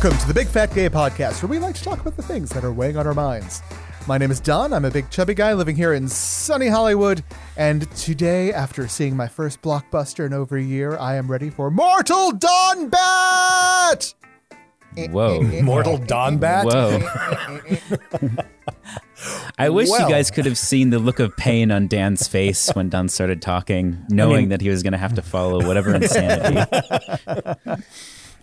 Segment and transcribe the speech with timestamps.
[0.00, 2.50] Welcome to the Big Fat Gay Podcast, where we like to talk about the things
[2.50, 3.62] that are weighing on our minds.
[4.06, 4.72] My name is Don.
[4.72, 7.24] I'm a big chubby guy living here in sunny Hollywood.
[7.56, 11.68] And today, after seeing my first blockbuster in over a year, I am ready for
[11.68, 14.14] Mortal Dawn Bat!
[15.10, 15.42] Whoa.
[15.62, 16.66] Mortal Dawn Bat?
[16.66, 17.00] Whoa.
[19.58, 20.08] I wish Well.
[20.08, 23.42] you guys could have seen the look of pain on Dan's face when Don started
[23.42, 26.70] talking, knowing that he was going to have to follow whatever insanity.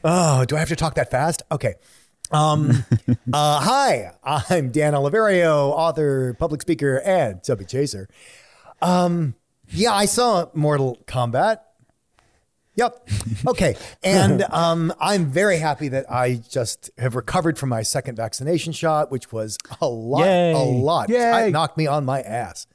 [0.04, 1.42] Oh, do I have to talk that fast?
[1.52, 1.76] Okay.
[2.32, 2.86] Um,
[3.34, 8.08] uh, hi, I'm Dan Oliverio, author, public speaker, and Chubby Chaser.
[8.82, 9.36] Um,
[9.70, 11.60] yeah, I saw Mortal Kombat.
[12.76, 13.10] Yep.
[13.48, 13.76] Okay.
[14.04, 19.12] And um, I'm very happy that I just have recovered from my second vaccination shot,
[19.12, 20.54] which was a lot, Yay.
[20.54, 21.10] a lot.
[21.10, 21.48] Yay.
[21.48, 22.66] It knocked me on my ass.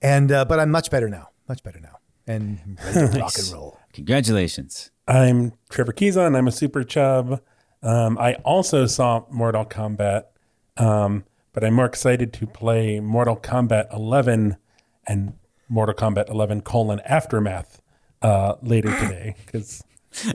[0.00, 1.28] And uh, but I'm much better now.
[1.46, 1.98] Much better now.
[2.26, 3.78] And ready to rock and roll.
[3.92, 4.90] Congratulations.
[5.08, 6.36] I'm Trevor Keyson.
[6.36, 7.40] I'm a super chub.
[7.82, 10.24] Um, I also saw Mortal Kombat,
[10.76, 14.58] um, but I'm more excited to play Mortal Kombat 11
[15.06, 15.32] and
[15.68, 17.80] Mortal Kombat 11 colon aftermath
[18.20, 19.82] uh, later today because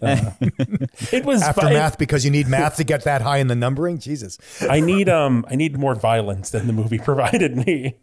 [0.02, 0.32] uh,
[1.12, 4.00] it was Aftermath because you need math to get that high in the numbering.
[4.00, 4.40] Jesus.
[4.68, 7.98] I need um I need more violence than the movie provided me.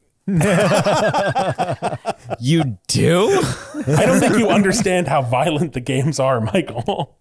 [2.38, 3.42] You do?
[3.86, 7.16] I don't think you understand how violent the games are, Michael.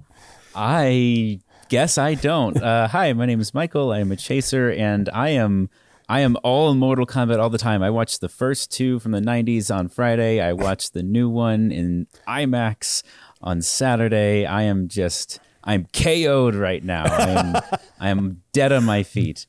[0.56, 2.62] I guess I don't.
[2.62, 3.92] Uh, hi, my name is Michael.
[3.92, 5.70] I am a chaser, and I am
[6.08, 7.84] I am all Mortal Kombat all the time.
[7.84, 10.42] I watched the first two from the '90s on Friday.
[10.42, 13.04] I watched the new one in IMAX
[13.42, 14.46] on Saturday.
[14.46, 17.04] I am just I'm KO'd right now.
[17.06, 17.62] I'm
[18.00, 19.46] I'm dead on my feet.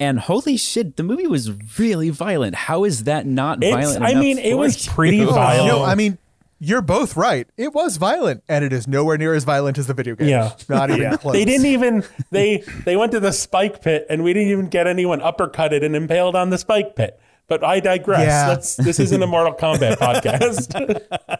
[0.00, 2.54] And holy shit, the movie was really violent.
[2.54, 4.02] How is that not It's violent?
[4.02, 4.92] I enough mean it was you?
[4.92, 5.68] pretty violent.
[5.68, 6.16] no, I mean,
[6.60, 7.48] you're both right.
[7.56, 10.28] It was violent, and it is nowhere near as violent as the video game.
[10.28, 10.52] Yeah.
[10.68, 11.32] Not even close.
[11.32, 14.86] They didn't even they they went to the spike pit and we didn't even get
[14.86, 17.18] anyone uppercutted and impaled on the spike pit.
[17.48, 18.26] But I digress.
[18.26, 18.48] Yeah.
[18.48, 20.70] Let's, this isn't a Mortal Kombat podcast.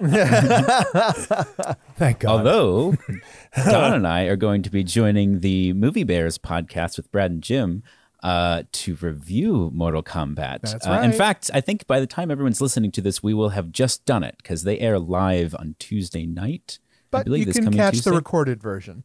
[1.97, 2.39] Thank God.
[2.39, 2.97] Although
[3.65, 7.43] Don and I are going to be joining the Movie Bears podcast with Brad and
[7.43, 7.84] Jim
[8.22, 10.60] uh, to review Mortal Kombat.
[10.62, 13.50] That's Uh, in fact, I think by the time everyone's listening to this, we will
[13.50, 16.78] have just done it because they air live on Tuesday night.
[16.82, 18.10] I But believe you can catch Tuesday.
[18.10, 19.04] the recorded version.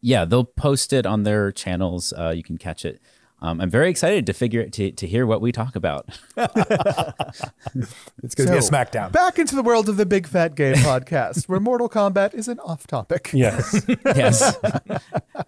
[0.00, 2.12] yeah, they'll post it on their channels.
[2.12, 3.00] Uh, you can catch it.
[3.42, 6.08] Um, I'm very excited to figure to to hear what we talk about.
[8.22, 9.12] It's going to be a smackdown.
[9.12, 12.58] Back into the world of the Big Fat Gay Podcast, where Mortal Kombat is an
[12.60, 13.30] off topic.
[13.34, 13.84] yes.
[14.06, 14.56] yes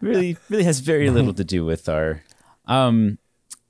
[0.00, 2.22] really really has very little to do with our
[2.69, 3.19] um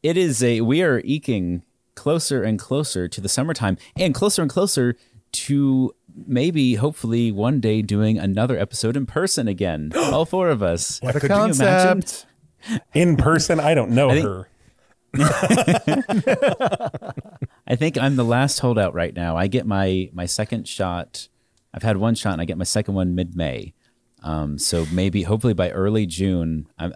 [0.03, 1.63] it is a we are eking
[1.95, 4.95] closer and closer to the summertime and closer and closer
[5.33, 5.93] to
[6.27, 11.17] maybe hopefully one day doing another episode in person again all four of us What
[11.17, 11.57] a Could you imagine?
[12.03, 12.27] concept.
[12.93, 14.49] In person, I don't know think- her.
[17.67, 21.29] i think i'm the last holdout right now i get my my second shot
[21.73, 23.73] i've had one shot and i get my second one mid-may
[24.23, 26.93] um, so maybe hopefully by early june I'm,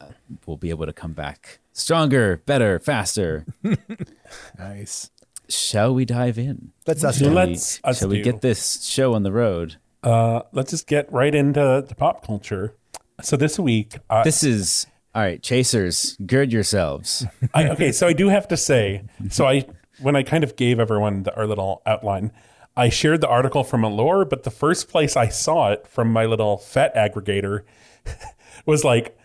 [0.46, 3.46] we'll be able to come back stronger better faster
[4.58, 5.10] Nice.
[5.48, 6.72] shall we dive in?
[6.84, 7.18] That's us.
[7.18, 7.46] So Shall doing it.
[7.46, 9.76] we, let's- us shall we get this show on the road?
[10.02, 12.74] Uh, let's just get right into the pop culture.
[13.22, 16.16] So this week, uh, This is all right, chasers.
[16.26, 17.24] Gird yourselves.
[17.54, 19.64] I, okay, so I do have to say, so I
[20.00, 22.32] when I kind of gave everyone the, our little outline,
[22.76, 26.24] I shared the article from Allure, but the first place I saw it from my
[26.24, 27.62] little FET aggregator
[28.66, 29.16] was like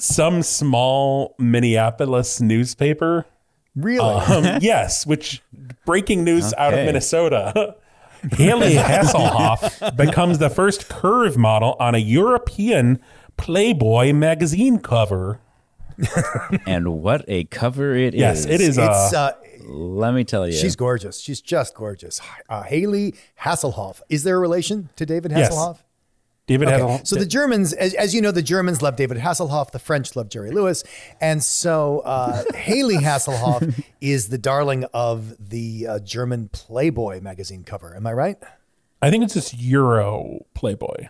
[0.00, 3.26] some small Minneapolis newspaper.
[3.76, 4.00] Really?
[4.00, 5.42] Um, yes, which
[5.84, 7.76] breaking news out of Minnesota.
[8.32, 13.00] Hayley Hasselhoff becomes the first curve model on a European
[13.38, 15.40] Playboy magazine cover.
[16.66, 18.20] and what a cover it is!
[18.20, 18.78] Yes, it is.
[18.78, 19.32] it's uh, uh,
[19.66, 21.20] Let me tell you, she's gorgeous.
[21.20, 22.20] She's just gorgeous.
[22.48, 24.00] Uh, Hayley Hasselhoff.
[24.08, 25.50] Is there a relation to David Yes.
[26.50, 26.78] David Okay.
[26.80, 27.06] Hasselhoff.
[27.06, 29.70] So the Germans, as, as you know, the Germans love David Hasselhoff.
[29.70, 30.82] The French love Jerry Lewis,
[31.20, 37.94] and so uh, Hayley Hasselhoff is the darling of the uh, German Playboy magazine cover.
[37.94, 38.36] Am I right?
[39.00, 41.06] I think it's just Euro Playboy.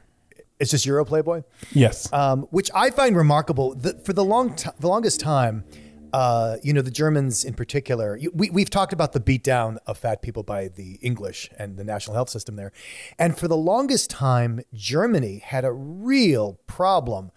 [0.58, 1.42] It's just Euro Playboy.
[1.72, 2.12] Yes.
[2.12, 3.74] um, which I find remarkable.
[3.74, 5.64] The, for the long, t- the longest time,
[6.12, 8.18] uh, you know, the Germans in particular.
[8.32, 12.14] We, we've talked about the beatdown of fat people by the English and the national
[12.14, 12.72] health system there,
[13.18, 17.30] and for the longest time, Germany had a real problem.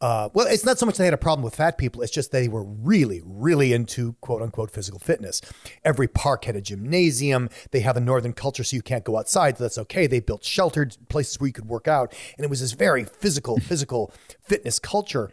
[0.00, 2.32] Uh, well, it's not so much they had a problem with fat people; it's just
[2.32, 5.42] they were really, really into quote unquote physical fitness.
[5.84, 7.50] Every park had a gymnasium.
[7.70, 9.58] They have a northern culture, so you can't go outside.
[9.58, 10.06] So that's okay.
[10.06, 13.58] They built sheltered places where you could work out, and it was this very physical,
[13.58, 14.12] physical
[14.42, 15.32] fitness culture.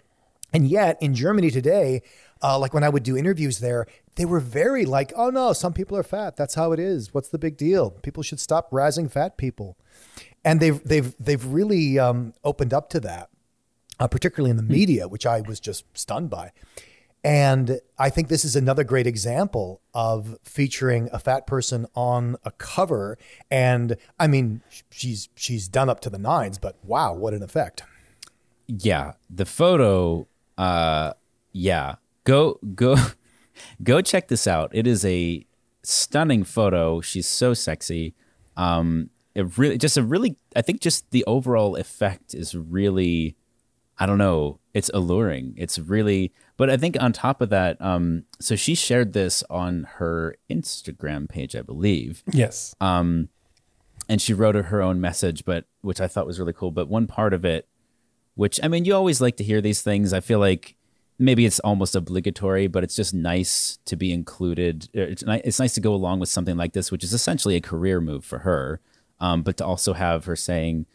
[0.53, 2.01] And yet in Germany today,
[2.41, 5.73] uh, like when I would do interviews there, they were very like, oh no, some
[5.73, 6.35] people are fat.
[6.35, 7.13] That's how it is.
[7.13, 7.91] What's the big deal?
[7.91, 9.77] People should stop razzing fat people.
[10.43, 13.29] And they've they've they've really um, opened up to that,
[13.99, 16.51] uh, particularly in the media, which I was just stunned by.
[17.23, 22.51] And I think this is another great example of featuring a fat person on a
[22.51, 23.17] cover.
[23.51, 27.83] And I mean, she's she's done up to the nines, but wow, what an effect!
[28.67, 30.27] Yeah, the photo.
[30.57, 31.13] Uh,
[31.51, 31.95] yeah,
[32.27, 32.95] go go
[33.83, 34.69] go check this out.
[34.73, 35.45] It is a
[35.83, 37.01] stunning photo.
[37.01, 38.13] She's so sexy.
[38.57, 40.37] Um, it really just a really.
[40.55, 43.35] I think just the overall effect is really.
[43.99, 44.59] I don't know.
[44.75, 45.55] It's alluring.
[45.57, 46.31] It's really.
[46.55, 51.27] But I think on top of that, um, so she shared this on her Instagram
[51.27, 52.23] page, I believe.
[52.31, 52.75] Yes.
[52.79, 53.29] Um,
[54.07, 56.71] and she wrote her own message, but which I thought was really cool.
[56.71, 57.67] But one part of it,
[58.35, 60.13] which I mean, you always like to hear these things.
[60.13, 60.75] I feel like
[61.19, 64.89] maybe it's almost obligatory, but it's just nice to be included.
[64.93, 67.61] It's, ni- it's nice to go along with something like this, which is essentially a
[67.61, 68.79] career move for her.
[69.19, 70.85] Um, but to also have her saying,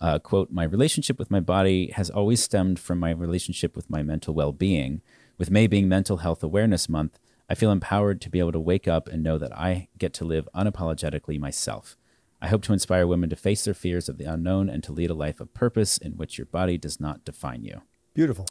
[0.00, 4.02] uh, quote, my relationship with my body has always stemmed from my relationship with my
[4.02, 5.00] mental well being.
[5.38, 7.18] With May being Mental Health Awareness Month,
[7.48, 10.24] I feel empowered to be able to wake up and know that I get to
[10.24, 11.96] live unapologetically myself.
[12.42, 15.10] I hope to inspire women to face their fears of the unknown and to lead
[15.10, 17.82] a life of purpose in which your body does not define you.
[18.14, 18.46] Beautiful.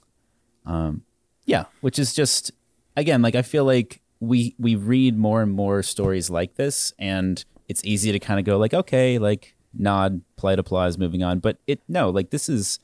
[1.50, 2.52] Yeah, which is just
[2.96, 7.44] again like I feel like we we read more and more stories like this and
[7.68, 11.58] it's easy to kind of go like okay, like nod, polite applause, moving on, but
[11.66, 12.80] it no, like this is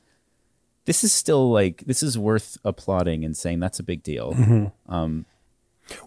[0.84, 4.72] this is still like this is worth applauding and saying that's a big deal.
[4.88, 5.26] Um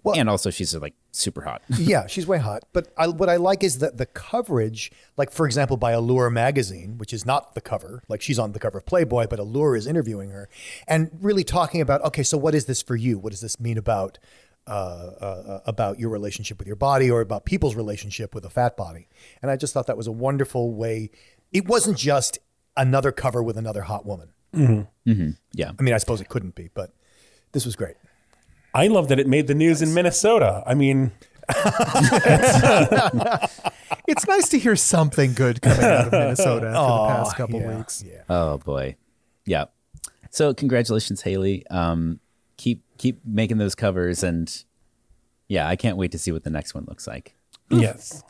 [0.03, 1.61] Well- and also she's like super hot.
[1.77, 2.63] yeah, she's way hot.
[2.73, 6.97] But I, what I like is that the coverage, like for example, by Allure magazine,
[6.97, 9.87] which is not the cover, like she's on the cover of Playboy, but Allure is
[9.87, 10.49] interviewing her
[10.87, 13.17] and really talking about, okay, so what is this for you?
[13.17, 14.17] What does this mean about
[14.67, 18.77] uh, uh, about your relationship with your body or about people's relationship with a fat
[18.77, 19.07] body?
[19.41, 21.09] And I just thought that was a wonderful way.
[21.51, 22.37] It wasn't just
[22.77, 24.29] another cover with another hot woman.
[25.53, 25.71] yeah.
[25.77, 26.93] I mean, I suppose it couldn't be, but
[27.51, 27.95] this was great.
[28.73, 30.63] I love that it made the news in Minnesota.
[30.65, 31.11] I mean,
[34.07, 37.77] It's nice to hear something good coming out of Minnesota after the past couple yeah,
[37.77, 38.03] weeks.
[38.05, 38.23] Yeah.
[38.27, 38.95] Oh boy.
[39.45, 39.65] Yeah.
[40.31, 41.65] So congratulations, Hayley.
[41.67, 42.19] Um,
[42.57, 44.51] keep keep making those covers, and
[45.47, 47.35] yeah, I can't wait to see what the next one looks like.
[47.69, 48.23] yes.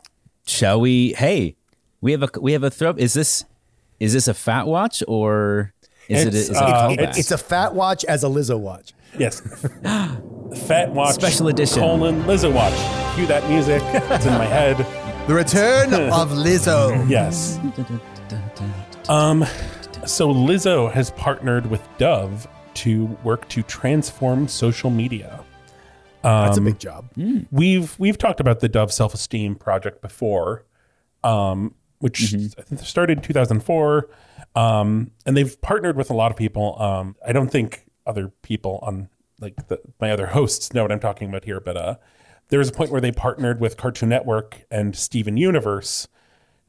[0.46, 1.14] Shall we?
[1.14, 1.56] Hey,
[2.02, 2.90] we have a we have a throw.
[2.90, 3.46] Is this
[3.98, 5.72] is this a fat watch or
[6.08, 7.18] is it a, It's, is it a uh, callback?
[7.18, 8.92] It's a fat watch as a Lizzo watch.
[9.18, 9.40] Yes.
[10.66, 11.14] Fat watch.
[11.14, 11.80] Special edition.
[11.80, 12.74] Colon Lizzo watch.
[13.16, 13.82] Cue that music.
[13.84, 14.86] It's in my head.
[15.26, 17.08] The return of Lizzo.
[17.08, 17.56] Yes.
[19.08, 19.44] Um,
[20.06, 25.44] so Lizzo has partnered with Dove to work to transform social media.
[26.22, 27.10] That's Um, a big job.
[27.52, 30.64] We've we've talked about the Dove Self Esteem project before,
[31.22, 34.08] um, which I think started in 2004,
[34.56, 36.80] um, and they've partnered with a lot of people.
[36.80, 39.08] Um, I don't think other people on
[39.40, 41.94] like the, my other hosts know what I'm talking about here, but uh,
[42.48, 46.08] there was a point where they partnered with Cartoon Network and Steven Universe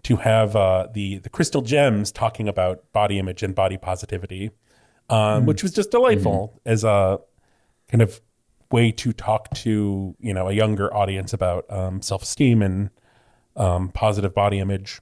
[0.04, 4.52] to have uh, the the Crystal Gems talking about body image and body positivity,
[5.10, 7.20] um, which was just delightful as a
[7.90, 8.22] kind of
[8.72, 12.90] way to talk to you know a younger audience about um, self esteem and
[13.56, 15.02] um, positive body image.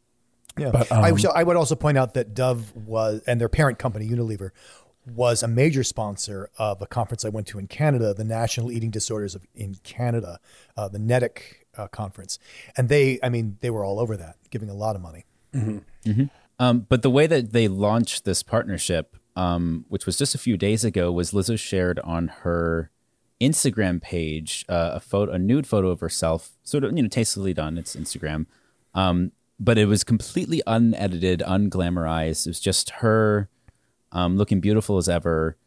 [0.57, 0.71] Yeah.
[0.71, 4.09] But, I, um, I would also point out that Dove was, and their parent company,
[4.09, 4.49] Unilever,
[5.15, 8.91] was a major sponsor of a conference I went to in Canada, the National Eating
[8.91, 10.39] Disorders of, in Canada,
[10.77, 11.41] uh, the NEDIC
[11.77, 12.39] uh, conference.
[12.77, 15.25] And they, I mean, they were all over that, giving a lot of money.
[16.59, 20.57] Um, but the way that they launched this partnership, um, which was just a few
[20.57, 22.91] days ago, was Lizzo shared on her
[23.39, 27.53] Instagram page uh, a photo, a nude photo of herself, sort of you know tastefully
[27.53, 27.77] done.
[27.77, 28.45] It's Instagram,
[28.93, 32.45] um, but it was completely unedited, unglamorized.
[32.45, 33.49] It was just her
[34.11, 35.57] um, looking beautiful as ever,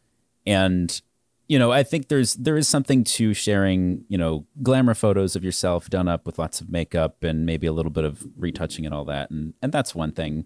[0.45, 1.01] and
[1.47, 5.43] you know I think there's there is something to sharing you know glamour photos of
[5.43, 8.93] yourself done up with lots of makeup and maybe a little bit of retouching and
[8.93, 10.45] all that, and and that's one thing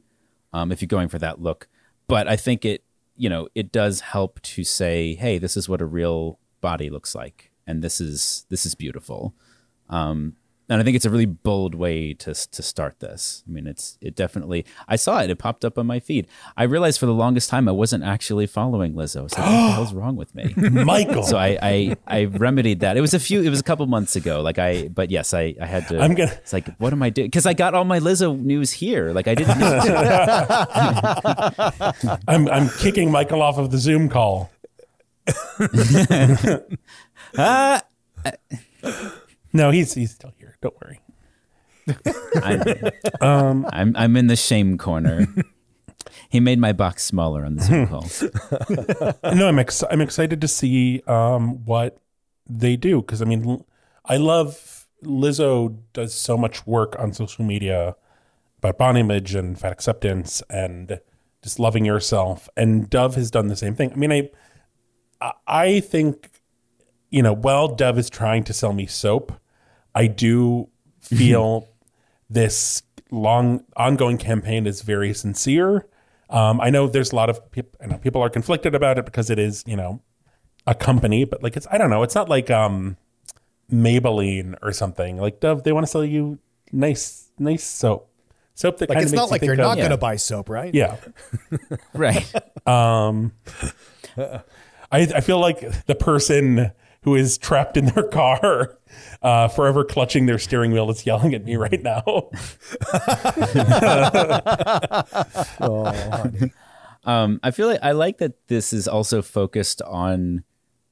[0.53, 1.67] um, if you're going for that look.
[2.07, 2.83] But I think it,
[3.15, 7.13] you know, it does help to say, hey, this is what a real body looks
[7.15, 9.33] like, and this is this is beautiful.
[9.89, 10.35] Um,
[10.69, 13.43] and I think it's a really bold way to to start this.
[13.47, 14.65] I mean, it's it definitely.
[14.87, 16.27] I saw it; it popped up on my feed.
[16.57, 19.19] I realized for the longest time I wasn't actually following Lizzo.
[19.19, 20.53] I was like, what the hell's wrong with me?
[20.57, 22.97] Michael, so I, I I remedied that.
[22.97, 23.41] It was a few.
[23.41, 24.41] It was a couple months ago.
[24.41, 25.99] Like I, but yes, I I had to.
[25.99, 27.27] I'm gonna- It's like, what am I doing?
[27.27, 29.11] Because I got all my Lizzo news here.
[29.13, 29.61] Like I didn't.
[32.27, 34.51] I'm I'm kicking Michael off of the Zoom call.
[37.37, 37.81] Ah,
[39.53, 40.33] No, he's he's still.
[40.61, 40.99] Don't worry.
[43.21, 45.27] I'm, I'm I'm in the shame corner.
[46.29, 48.05] He made my box smaller on the Zoom call.
[49.35, 51.99] no, I'm ex- I'm excited to see um, what
[52.49, 53.63] they do because I mean,
[54.05, 57.95] I love Lizzo does so much work on social media
[58.57, 60.99] about body image and fat acceptance and
[61.43, 63.91] just loving yourself, and Dove has done the same thing.
[63.93, 64.29] I mean, I
[65.21, 66.29] I- I think
[67.09, 69.33] you know, while Dove is trying to sell me soap,
[69.97, 70.69] I do
[71.01, 71.67] feel
[72.29, 75.87] this long ongoing campaign is very sincere.
[76.29, 77.79] Um, I know there's a lot of people.
[77.81, 80.01] I know people are conflicted about it because it is, you know,
[80.67, 82.03] a company, but like it's I don't know.
[82.03, 82.97] It's not like um,
[83.71, 85.17] Maybelline or something.
[85.17, 86.37] Like Dove, they want to sell you
[86.71, 88.09] nice, nice soap,
[88.53, 90.73] soap that Like kind it's of not like you're not going to buy soap, right?
[90.75, 90.97] Yeah,
[91.93, 92.31] Right.
[94.17, 94.43] I
[94.91, 96.71] I feel like the person
[97.03, 98.77] who is trapped in their car,
[99.21, 102.29] uh, forever clutching their steering wheel, is yelling at me right now.
[105.59, 105.91] Oh.
[107.03, 110.43] Um, I feel like I like that this is also focused on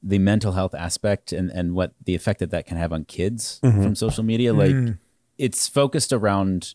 [0.02, 3.58] the mental health aspect and, and what the effect that that can have on kids
[3.60, 4.54] from social media.
[4.54, 4.96] Like
[5.36, 6.74] it's focused around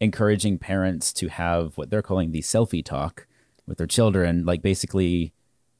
[0.00, 3.26] encouraging parents to have what they're calling the selfie talk
[3.66, 5.32] with their children, like basically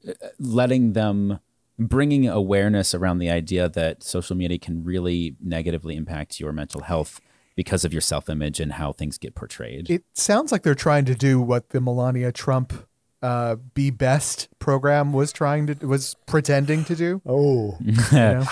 [0.08, 1.40] uh, letting them
[1.80, 7.20] bringing awareness around the idea that social media can really negatively impact your mental health
[7.56, 9.90] because of your self-image and how things get portrayed.
[9.90, 12.86] It sounds like they're trying to do what the Melania Trump
[13.22, 17.20] uh, "Be Best" program was trying to was pretending to do.
[17.26, 18.44] oh, you know?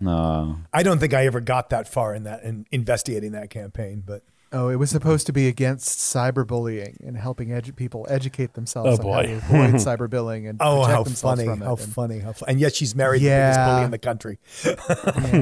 [0.00, 0.56] No.
[0.72, 4.22] I don't think I ever got that far in that in investigating that campaign, but
[4.56, 9.08] Oh, it was supposed to be against cyberbullying and helping edu- people educate themselves Oh,
[9.10, 11.64] on how to avoid cyberbullying and oh, protect how themselves funny, from it.
[11.64, 13.98] how And- funny, how fu- and yet she's married to the biggest bully in the
[13.98, 14.38] country.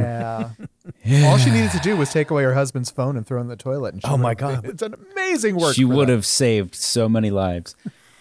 [1.04, 1.26] Yeah.
[1.26, 3.48] All she needed to do was take away her husband's phone and throw it in
[3.48, 3.92] the toilet.
[3.94, 4.64] And she Oh, my would've- God.
[4.66, 5.74] It's an amazing work.
[5.74, 6.12] she would that.
[6.12, 7.76] have saved so many lives.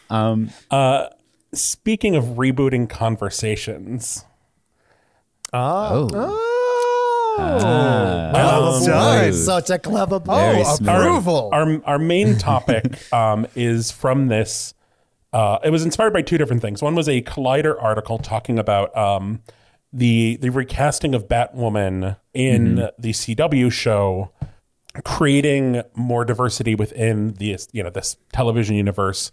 [0.10, 1.07] Um, uh,
[1.53, 4.25] Speaking of rebooting conversations,
[5.53, 5.89] ah.
[5.91, 6.50] oh, Oh,
[7.40, 8.32] Ah.
[8.34, 9.34] well Um, done.
[9.34, 10.36] Such a clever boy.
[10.36, 11.02] Very Oh, smart.
[11.02, 11.50] approval.
[11.54, 14.74] our our main topic um, is from this.
[15.34, 16.82] Uh, it was inspired by two different things.
[16.82, 19.42] One was a Collider article talking about um,
[19.94, 24.32] the the recasting of Batwoman in the CW show,
[25.06, 29.32] creating more diversity within the you know this television universe,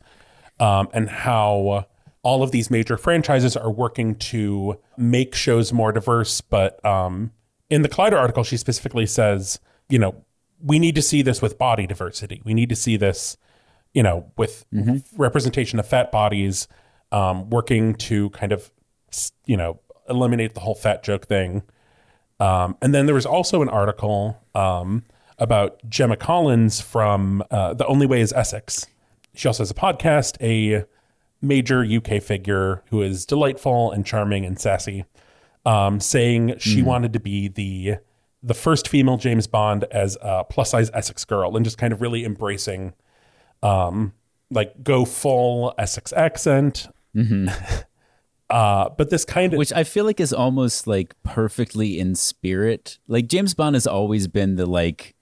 [0.61, 1.87] um, and how
[2.23, 6.41] all of these major franchises are working to make shows more diverse.
[6.41, 7.33] But um,
[7.71, 10.25] in the Collider article, she specifically says, you know,
[10.63, 12.43] we need to see this with body diversity.
[12.45, 13.37] We need to see this,
[13.95, 14.65] you know, with
[15.17, 16.67] representation of fat bodies,
[17.13, 18.71] um, working to kind of,
[19.47, 21.63] you know, eliminate the whole fat joke thing.
[22.41, 25.05] Um, and then there was also an article um,
[25.39, 28.87] about Gemma Collins from uh, The Only Way is Essex.
[29.35, 30.85] She also has a podcast, a
[31.41, 35.05] major UK figure who is delightful and charming and sassy,
[35.69, 37.97] um, saying she wanted to be the
[38.43, 42.01] the first female James Bond as a plus size Essex girl, and just kind of
[42.01, 42.95] really embracing,
[43.63, 44.15] um,
[44.51, 46.89] like go full Essex accent.
[48.51, 52.99] uh, but this kind of which I feel like is almost like perfectly in spirit.
[53.07, 55.15] Like James Bond has always been the like,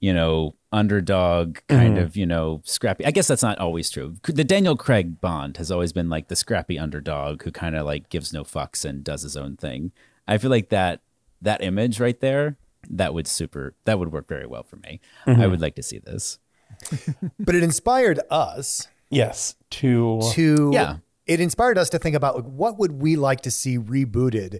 [0.00, 2.04] you know, underdog kind mm-hmm.
[2.04, 3.06] of, you know, scrappy.
[3.06, 4.16] I guess that's not always true.
[4.24, 8.08] The Daniel Craig Bond has always been like the scrappy underdog who kind of like
[8.08, 9.92] gives no fucks and does his own thing.
[10.26, 11.00] I feel like that
[11.40, 12.56] that image right there,
[12.90, 15.00] that would super that would work very well for me.
[15.26, 15.50] I mm-hmm.
[15.50, 16.38] would like to see this.
[17.38, 20.96] but it inspired us yes to to Yeah.
[21.26, 24.58] it inspired us to think about like, what would we like to see rebooted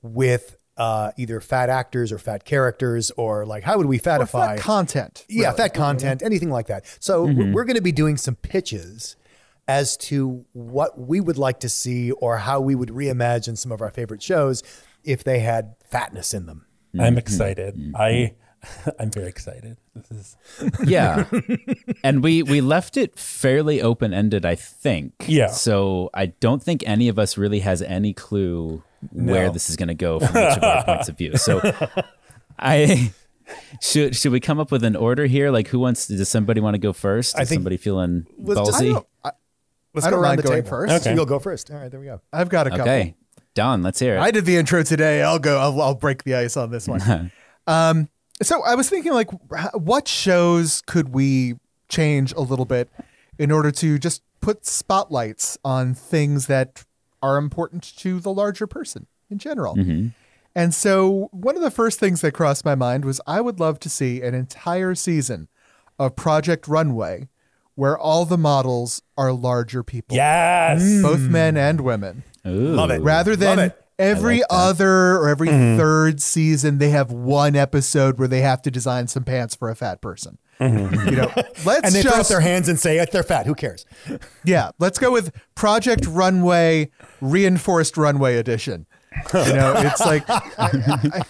[0.00, 4.58] with uh, either fat actors or fat characters or like how would we fatify fat
[4.60, 5.24] content.
[5.28, 5.56] yeah really.
[5.58, 7.52] fat content anything like that so Mm-hmm.
[7.52, 9.16] we're going to be doing some pitches
[9.68, 13.80] as to what we would like to see or how we would reimagine some of
[13.82, 14.62] our favorite shows
[15.04, 16.64] if they had fatness in them
[16.98, 17.92] I'm excited.
[17.94, 18.34] I
[18.98, 19.76] I'm very excited.
[19.94, 20.10] This
[20.60, 21.24] is yeah
[22.02, 25.48] and we we left it fairly open ended i think Yeah.
[25.48, 28.82] so i don't think any of us really has any clue
[29.12, 29.52] where No.
[29.52, 31.60] this is going to go from each of our points of view so
[32.58, 33.12] i
[33.80, 36.60] should should we come up with an order here like who wants to, does somebody
[36.60, 39.32] want to go first I is think- somebody feeling Let's I I,
[39.94, 41.06] let's I go around the going table first.
[41.06, 41.14] Okay.
[41.14, 42.82] You'll go first all right there we go I've got a couple.
[42.84, 43.14] okay
[43.54, 45.22] don let's hear it I did the intro today.
[45.22, 45.58] I'll go.
[45.58, 47.32] I'll, I'll break the ice on this one.
[47.66, 48.08] um,
[48.42, 49.28] so I was thinking, like,
[49.74, 51.56] what shows could we
[51.88, 52.88] change a little bit
[53.40, 56.84] in order to just put spotlights on things that
[57.22, 59.76] are important to the larger person in general.
[59.76, 60.08] Mm-hmm.
[60.54, 63.78] And so one of the first things that crossed my mind was I would love
[63.80, 65.48] to see an entire season
[65.98, 67.28] of Project Runway
[67.76, 70.82] where all the models are larger people, Yes.
[71.02, 71.70] both men mm.
[71.70, 72.24] and women.
[72.46, 72.74] Ooh.
[72.74, 73.00] Love it.
[73.00, 73.79] Rather than Love it.
[74.00, 78.70] Every like other or every third season, they have one episode where they have to
[78.70, 80.38] design some pants for a fat person.
[80.60, 81.32] You know,
[81.64, 83.46] let's And they throw up just their hands and say they're fat.
[83.46, 83.86] Who cares?
[84.44, 86.90] yeah, let's go with Project Runway
[87.22, 88.86] Reinforced Runway Edition.
[89.32, 90.70] You know, it's like I- I-
[91.14, 91.22] I-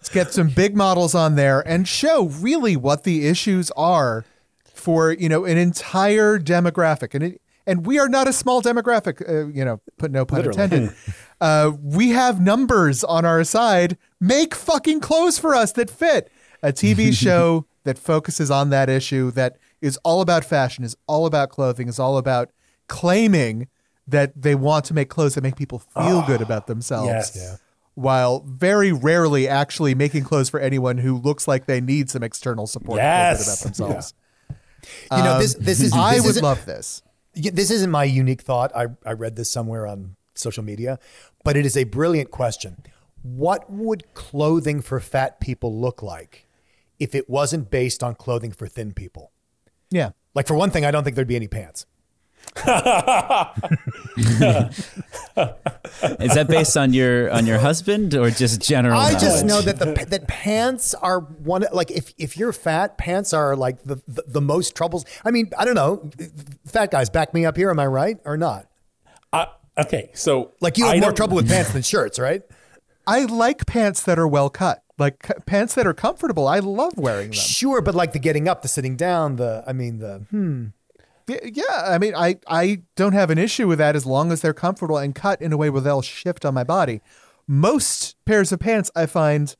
[0.00, 4.24] let's get some big models on there and show really what the issues are
[4.64, 9.26] for you know an entire demographic, and it, and we are not a small demographic.
[9.26, 10.90] Uh, you know, put no pun intended.
[11.44, 13.98] Uh, we have numbers on our side.
[14.18, 16.30] Make fucking clothes for us that fit.
[16.62, 21.26] A TV show that focuses on that issue that is all about fashion, is all
[21.26, 22.50] about clothing, is all about
[22.88, 23.68] claiming
[24.08, 27.08] that they want to make clothes that make people feel good about themselves.
[27.08, 27.36] Yes.
[27.36, 27.56] Yeah.
[27.94, 32.66] While very rarely actually making clothes for anyone who looks like they need some external
[32.66, 33.46] support to feel good Yes.
[33.62, 34.14] about themselves.
[35.12, 37.02] You know, this this is I this would love this.
[37.34, 38.74] This isn't my unique thought.
[38.74, 40.98] I, I read this somewhere on social media,
[41.44, 42.78] but it is a brilliant question.
[43.22, 46.46] What would clothing for fat people look like
[46.98, 49.30] if it wasn't based on clothing for thin people?
[49.90, 50.10] Yeah.
[50.34, 51.86] Like, for one thing, I don't think there'd be any pants.
[52.56, 52.64] Is
[56.34, 59.00] that based on your on your husband or just general?
[59.00, 63.32] I just know that the that pants are one like if if you're fat, pants
[63.32, 65.06] are like the, the the most troubles.
[65.24, 66.10] I mean, I don't know.
[66.66, 67.70] Fat guys, back me up here.
[67.70, 68.68] Am I right or not?
[69.76, 72.42] Okay, so Like you have I more trouble with pants than shirts, right?
[73.06, 74.82] I like pants that are well cut.
[74.98, 76.46] Like c- pants that are comfortable.
[76.46, 77.32] I love wearing them.
[77.32, 80.66] Sure, but like the getting up, the sitting down, the I mean the hmm.
[81.26, 84.52] Yeah, I mean, I I don't have an issue with that as long as they're
[84.54, 87.00] comfortable and cut in a way where they'll shift on my body.
[87.46, 89.54] Most pairs of pants I find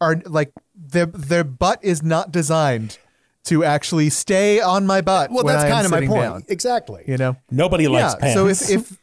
[0.00, 2.98] are like their their butt is not designed
[3.44, 5.30] to actually stay on my butt.
[5.30, 6.22] Well, when that's I am kind of my point.
[6.22, 7.04] down, Exactly.
[7.06, 7.36] you know.
[7.50, 8.20] Nobody likes yeah.
[8.20, 8.34] pants.
[8.34, 8.98] So if if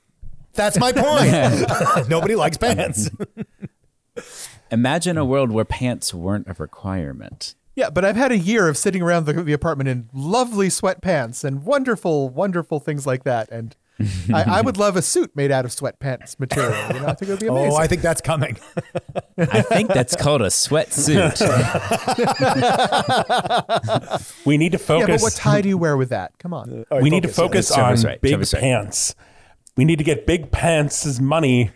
[0.58, 2.10] That's my point.
[2.10, 3.10] Nobody likes pants.
[4.72, 7.56] Imagine a world where pants weren't a requirement.
[7.76, 11.44] yeah, but I've had a year of sitting around the, the apartment in lovely sweatpants
[11.46, 13.76] and wonderful, wonderful things like that, and.
[14.32, 16.72] I, I would love a suit made out of sweatpants material.
[16.94, 17.72] You know, I think it would be amazing.
[17.72, 18.56] oh, I think that's coming.
[19.40, 21.34] I think that's called a sweatsuit.
[24.46, 25.08] we need to focus.
[25.08, 26.38] yeah, but what tie do you wear with that?
[26.38, 26.86] Come on.
[27.02, 28.22] we need to focus Yeah, on Trevor's right.
[28.22, 28.52] big right.
[28.62, 29.16] pants.
[29.78, 31.72] We need to get big pants' money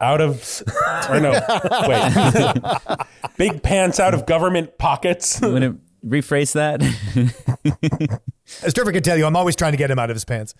[0.00, 0.62] out of,
[1.10, 1.32] or no,
[1.88, 2.98] wait,
[3.36, 5.40] big pants out of government pockets.
[5.40, 6.80] Want to rephrase that?
[8.62, 10.54] As Trevor can tell you, I'm always trying to get him out of his pants.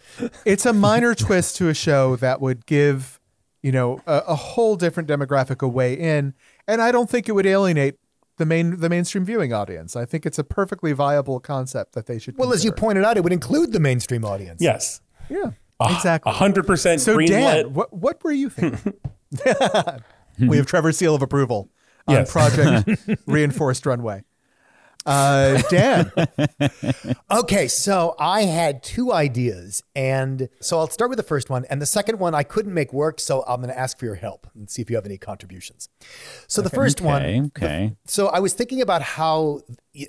[0.45, 3.19] it's a minor twist to a show that would give
[3.62, 6.33] you know a, a whole different demographic a way in
[6.66, 7.97] and i don't think it would alienate
[8.38, 12.19] the main the mainstream viewing audience i think it's a perfectly viable concept that they
[12.19, 14.62] should Well, as you pointed out, it would include the mainstream audience.
[14.62, 17.71] yes, yeah exactly a hundred percent so green dan lit.
[17.71, 18.95] what, what were you thinking
[20.38, 21.69] we have trevor's seal of approval
[22.07, 22.33] on Yes.
[22.33, 22.88] project
[23.27, 24.23] reinforced runway
[25.07, 26.13] uh, dan
[27.31, 31.81] Okay, so I had two ideas, and so I'll start with the first one, and
[31.81, 34.47] the second one I couldn't make work, so I'm going to ask for your help
[34.55, 35.89] and see if you have any contributions.
[36.49, 37.97] So the first one, Okay, okay.
[38.07, 39.61] so I was thinking about how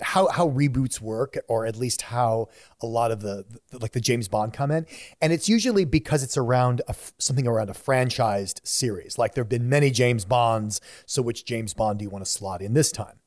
[0.01, 2.49] how how reboots work, or at least how
[2.81, 4.85] a lot of the, like the James Bond come in,
[5.21, 9.17] and it's usually because it's around a, something around a franchised series.
[9.17, 12.29] Like there have been many James Bonds, so which James Bond do you want to
[12.29, 13.20] slot in this time?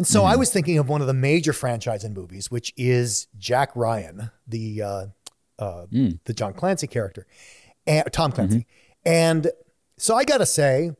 [0.00, 3.26] And so I was thinking of one of the major franchise in movies, which is
[3.36, 5.06] Jack Ryan, the uh,
[5.58, 5.84] uh,
[6.24, 7.26] the John Clancy character,
[7.86, 8.66] and Tom Clancy.
[9.04, 9.50] And
[9.98, 10.92] so I gotta say,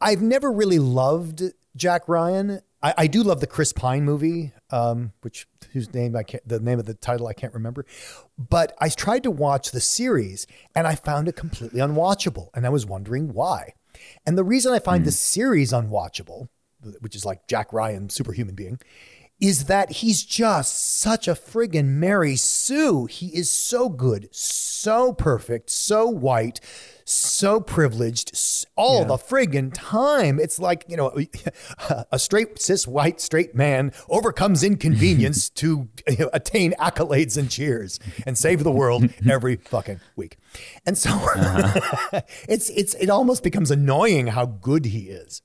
[0.00, 1.42] I've never really loved
[1.74, 2.60] Jack Ryan.
[2.80, 6.60] I, I do love the Chris Pine movie, um, which whose name I can't, the
[6.60, 7.84] name of the title I can't remember.
[8.38, 12.68] But I tried to watch the series and I found it completely unwatchable, and I
[12.68, 13.74] was wondering why.
[14.24, 16.46] And the reason I find the series unwatchable,
[17.00, 18.78] which is like Jack Ryan, superhuman being,
[19.40, 23.06] is that he's just such a friggin' Mary Sue.
[23.06, 26.60] He is so good, so perfect, so white,
[27.04, 28.36] so privileged,
[28.76, 30.40] all the friggin' time.
[30.40, 31.16] It's like, you know,
[32.12, 38.00] a straight, cis, white, straight man overcomes inconvenience to you know, attain accolades and cheers
[38.26, 40.36] and save the world every fucking week.
[40.84, 42.22] And so uh-huh.
[42.48, 45.42] it's, it's, it almost becomes annoying how good he is.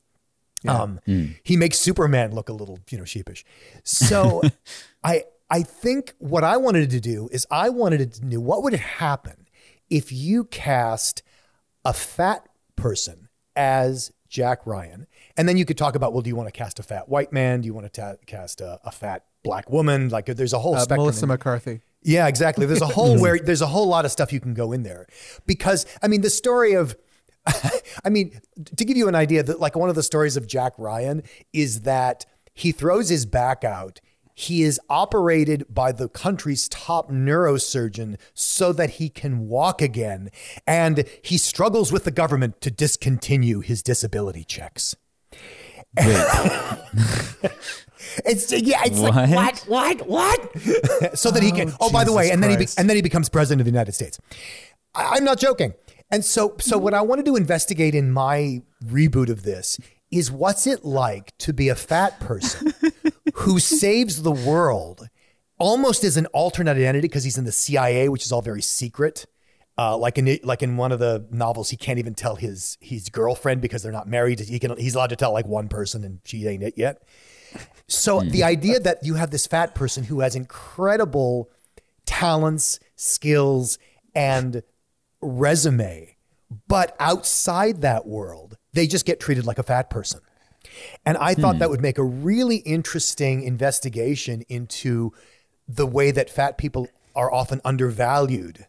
[0.67, 0.99] Um,
[1.43, 3.43] He makes Superman look a little, you know, sheepish.
[3.83, 4.41] So
[5.03, 8.73] I I think what I wanted to do is I wanted to know what would
[8.73, 9.47] happen
[9.89, 11.21] if you cast
[11.85, 15.05] a fat person as Jack Ryan,
[15.37, 17.31] and then you could talk about well, do you want to cast a fat white
[17.31, 17.61] man?
[17.61, 20.09] Do you want to ta- cast a, a fat black woman?
[20.09, 21.01] Like there's a whole Uh, spectrum.
[21.01, 21.81] Melissa in- McCarthy.
[22.01, 22.65] yeah, exactly.
[22.65, 25.05] There's a whole where there's a whole lot of stuff you can go in there
[25.45, 26.95] because I mean the story of
[28.05, 28.39] I mean
[28.75, 31.81] to give you an idea that like one of the stories of Jack Ryan is
[31.81, 33.99] that he throws his back out.
[34.35, 40.31] He is operated by the country's top neurosurgeon so that he can walk again
[40.65, 44.95] and he struggles with the government to discontinue his disability checks.
[48.25, 49.63] It's yeah, it's like What?
[49.67, 51.17] what, what, what?
[51.17, 51.73] so that he can.
[51.79, 53.65] Oh, by the way, Jesus and then he be, and then he becomes president of
[53.65, 54.19] the United States.
[54.93, 55.73] I, I'm not joking.
[56.13, 59.79] And so, so what I wanted to investigate in my reboot of this
[60.11, 62.71] is what's it like to be a fat person
[63.33, 65.09] who saves the world
[65.57, 69.25] almost as an alternate identity because he's in the CIA, which is all very secret.
[69.75, 73.09] Uh, like in like in one of the novels, he can't even tell his his
[73.09, 74.39] girlfriend because they're not married.
[74.39, 77.01] He can he's allowed to tell like one person, and she ain't it yet.
[77.87, 81.49] So the idea that you have this fat person who has incredible
[82.05, 83.79] talents, skills,
[84.13, 84.61] and
[85.23, 86.15] resume,
[86.67, 90.19] but outside that world, they just get treated like a fat person.
[91.05, 95.11] And I thought that would make a really interesting investigation into
[95.67, 98.65] the way that fat people are often undervalued,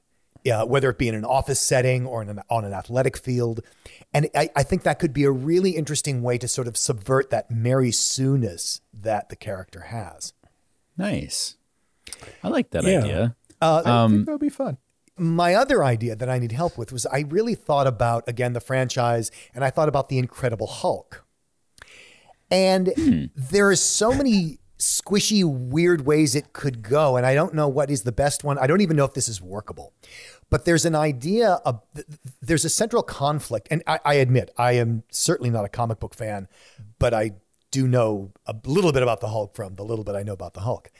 [0.50, 3.60] uh, whether it be in an office setting or in an, on an athletic field.
[4.12, 7.30] And I, I think that could be a really interesting way to sort of subvert
[7.30, 10.34] that Mary Sue-ness that the character has.
[10.98, 11.56] Nice.
[12.42, 12.98] I like that Yeah.
[12.98, 13.36] idea.
[13.62, 14.76] I Um, think that would be fun.
[15.16, 18.61] My other idea that I need help with was I really thought about again the
[18.61, 21.24] franchise and I thought about the Incredible Hulk.
[22.50, 23.24] And hmm.
[23.35, 27.90] there are so many squishy weird ways it could go and I don't know what
[27.90, 28.59] is the best one.
[28.59, 29.92] I don't even know if this is workable.
[30.50, 31.81] But there's an idea of
[32.42, 36.14] there's a central conflict and I, I admit I am certainly not a comic book
[36.14, 36.48] fan,
[36.98, 37.33] but I
[37.70, 40.55] do know a little bit about the Hulk from the little bit I know about
[40.55, 40.90] the Hulk.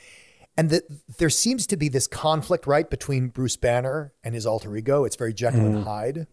[0.57, 0.85] And that
[1.19, 5.05] there seems to be this conflict, right, between Bruce Banner and his alter ego.
[5.05, 6.27] It's very Jekyll and Hyde.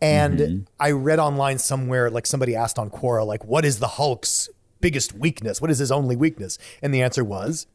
[0.00, 4.48] And I read online somewhere, like somebody asked on Quora, like, what is the Hulk's
[4.80, 5.60] biggest weakness?
[5.60, 6.58] What is his only weakness?
[6.82, 7.66] And the answer was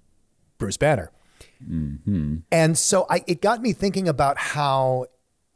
[0.57, 1.11] Bruce Banner.
[2.51, 5.05] And so I, it got me thinking about how,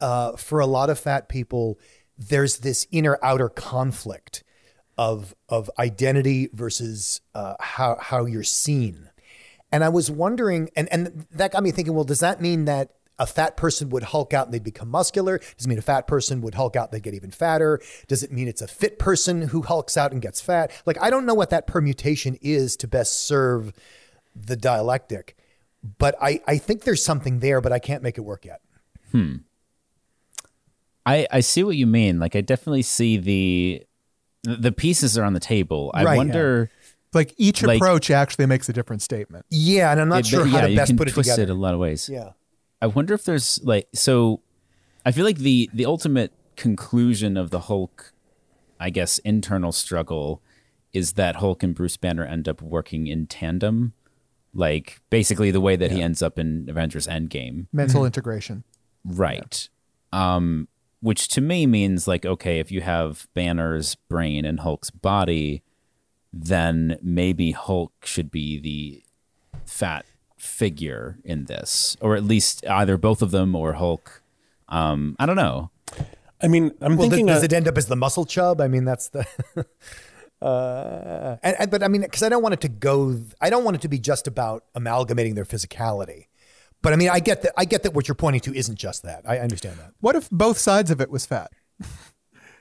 [0.00, 1.78] uh, for a lot of fat people,
[2.16, 4.44] there's this inner outer conflict
[4.98, 9.08] of of identity versus uh, how how you're seen.
[9.72, 11.94] And I was wondering, and and that got me thinking.
[11.94, 15.38] Well, does that mean that a fat person would hulk out and they'd become muscular?
[15.38, 17.80] Does it mean a fat person would hulk out and they'd get even fatter?
[18.08, 20.70] Does it mean it's a fit person who hulks out and gets fat?
[20.86, 23.72] Like I don't know what that permutation is to best serve
[24.34, 25.36] the dialectic,
[25.98, 28.60] but I I think there's something there, but I can't make it work yet.
[29.10, 29.36] Hmm.
[31.04, 32.18] I, I see what you mean.
[32.20, 33.84] Like I definitely see the
[34.44, 35.90] the pieces are on the table.
[35.94, 36.70] I Right, wonder
[37.14, 39.44] Like each Like- approach actually makes a different statement.
[39.50, 41.42] Yeah, and I'm not it- sure yeah, how to best can put it twist together.
[41.42, 42.08] it a lot of ways.
[42.08, 42.30] Yeah.
[42.80, 44.40] I wonder if there's like so
[45.06, 48.12] I feel like the the ultimate conclusion of the Hulk
[48.80, 50.42] I guess internal struggle
[50.92, 53.92] is that Hulk and Bruce Banner end up working in tandem
[54.54, 57.66] like basically the way that he ends up in Avengers Endgame.
[57.72, 58.64] Mental integration.
[59.04, 59.68] Right.
[60.12, 60.68] Um
[61.00, 65.62] which to me means like okay, if you have Banner's brain and Hulk's body,
[66.32, 69.02] then maybe Hulk should be the
[69.66, 74.22] fat figure in this, or at least either both of them or Hulk.
[74.68, 75.70] Um, I don't know.
[76.42, 77.26] I mean, I'm Well, thinking.
[77.26, 78.60] does uh, it end up as the muscle chub?
[78.60, 79.26] I mean, that's the.
[80.42, 83.20] uh, and, and- but I mean, because I don't want it to go.
[83.40, 86.26] I don't want it to be just about amalgamating their physicality.
[86.80, 87.52] But I mean, I get that.
[87.56, 89.22] I get that what you're pointing to isn't just that.
[89.28, 89.92] I understand that.
[90.00, 91.50] What if both sides of it was fat?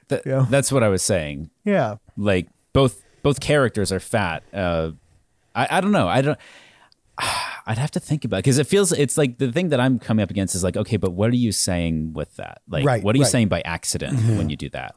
[0.09, 0.45] Th- Yeah.
[0.49, 1.49] That's what I was saying.
[1.65, 1.95] Yeah.
[2.17, 4.43] Like both both characters are fat.
[4.53, 4.91] Uh,
[5.55, 6.07] I I don't know.
[6.07, 6.37] I don't.
[7.67, 9.99] I'd have to think about it because it feels it's like the thing that I'm
[9.99, 12.61] coming up against is like okay, but what are you saying with that?
[12.67, 13.31] Like, Right, what are you right.
[13.31, 14.95] saying by accident when you do that?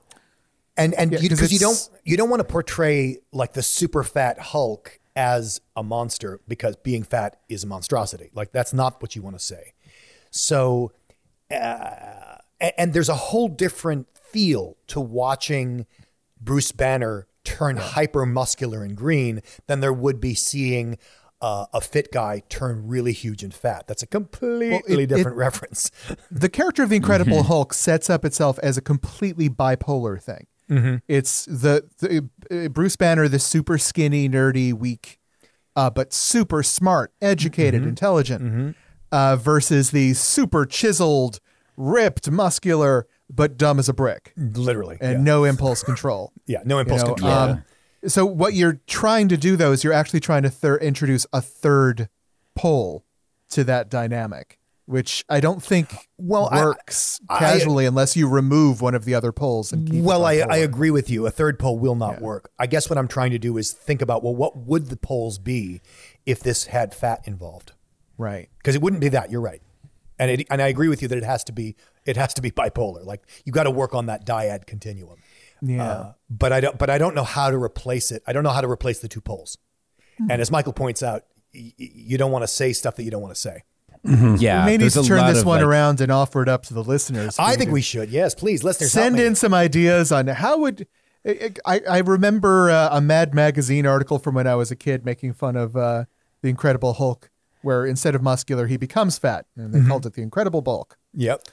[0.77, 3.63] And and Yeah, you 'cause because you don't you don't want to portray like the
[3.63, 8.31] super fat Hulk as a monster because being fat is a monstrosity.
[8.35, 9.75] Like that's not what you want to say.
[10.31, 10.91] So,
[11.51, 15.87] uh, and, and there's a whole different feel to watching
[16.41, 17.27] Bruce Banner
[17.59, 20.99] turn hyper muscular and green than there would be seeing.
[21.41, 23.87] Uh, a fit guy turn really huge and fat.
[23.87, 25.91] That's a completely it- different reference.
[26.31, 30.47] The character of the Incredible Hulk sets up itself as a completely bipolar thing.
[31.07, 35.21] It's the, the uh, Bruce Banner, the super skinny, nerdy, weak,
[35.77, 38.75] uh, but super smart, educated, intelligent,
[39.13, 41.41] Uh, versus the super chiseled,
[41.77, 44.99] ripped, muscular, but dumb as a brick Literally.
[45.01, 45.23] and yeah.
[45.25, 46.33] no impulse control.
[46.47, 47.33] yeah, no You impulse know, control.
[47.33, 47.65] um,
[48.07, 51.41] so what you're trying to do though is you're actually trying to thir- introduce a
[51.41, 52.09] third
[52.55, 53.05] pole
[53.51, 58.81] to that dynamic, which I don't think Well, I- works I- casually unless you remove
[58.83, 60.05] one of the other poles and keep.
[60.05, 61.27] well, I, I agree with you.
[61.27, 62.25] A third pole will not Yeah.
[62.27, 62.51] work.
[62.59, 65.39] I guess what I'm trying to do is think about well, what would the poles
[65.39, 65.81] be
[66.27, 67.73] if this had fat involved?
[68.19, 68.49] right.
[68.59, 69.31] Because it wouldn't be that.
[69.31, 69.61] You're right,
[70.19, 71.75] and it, and I agree with you that it has to be
[72.07, 73.05] it has to be bipolar.
[73.05, 75.19] Like you got to work on that dyad continuum.
[75.63, 75.85] Yeah.
[75.89, 76.79] Uh, but I don't.
[76.79, 78.23] But I don't know how to replace it.
[78.27, 79.57] I don't know how to replace the two poles.
[80.19, 80.31] Hmm.
[80.31, 81.23] And as Michael points out,
[81.55, 83.63] y- y- you don't want to say stuff that you don't want to say.
[84.07, 86.75] Yeah, we may need to turn this one like- around and offer it up to
[86.75, 87.37] the listeners.
[87.39, 88.11] I think we should.
[88.11, 90.87] Yes, please, listeners, help send in some ideas on how would.
[91.27, 95.33] I, I remember uh, a Mad Magazine article from when I was a kid making
[95.33, 96.05] fun of uh,
[96.43, 97.31] the Incredible Hulk,
[97.63, 99.83] where instead of muscular he becomes fat, and Mm-hmm.
[99.85, 100.99] they called it the Incredible Bulk.
[101.15, 101.45] Yep.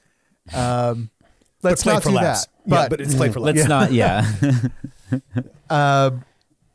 [0.54, 2.46] Let's played not for do laughs.
[2.46, 2.52] that.
[2.66, 3.58] Yeah, But, but it's played for laughs.
[3.58, 3.92] Let's not.
[5.70, 6.12] Yeah,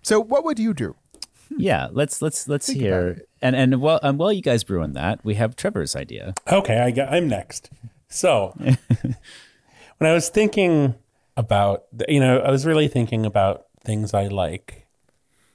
[0.02, 0.94] so, what would you do?
[1.56, 1.88] yeah.
[1.90, 3.22] Let's let's let's Think hear.
[3.42, 6.34] And and while um, while you guys brew on that, we have Trevor's idea.
[6.50, 7.70] Okay, I got, I'm next.
[8.08, 9.16] So, when
[10.10, 10.94] I was thinking
[11.36, 14.86] about, you know, I was really thinking about things I like,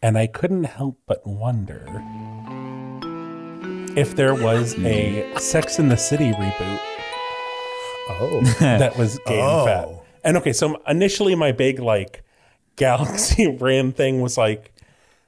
[0.02, 1.86] and I couldn't help but wonder
[3.98, 6.80] if there was a Sex in the City reboot
[8.10, 9.66] Oh, that was and Oh.
[9.66, 9.90] fat.
[10.24, 12.24] And okay, so initially my big like
[12.76, 14.72] galaxy brain thing was like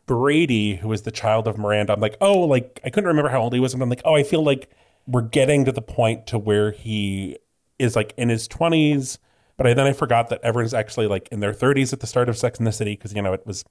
[0.06, 1.94] Brady, who was the child of Miranda.
[1.94, 4.16] I'm like, oh, like I couldn't remember how old he was, and I'm like, oh,
[4.16, 4.70] I feel like
[5.08, 7.38] we're getting to the point to where he
[7.80, 9.18] is like in his 20s.
[9.58, 12.28] But I, then I forgot that everyone's actually like in their 30s at the start
[12.30, 13.64] of Sex in the City because you know it was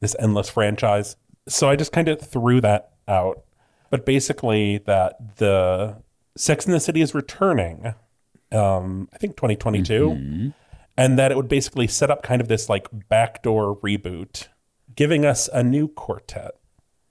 [0.00, 1.16] this endless franchise.
[1.48, 3.42] So I just kind of threw that out.
[3.90, 5.96] But basically, that the
[6.36, 7.94] Sex in the City is returning
[8.54, 10.52] um, I think 2022,
[10.96, 14.48] and that it would basically set up kind of this like backdoor reboot,
[14.94, 16.52] giving us a new quartet.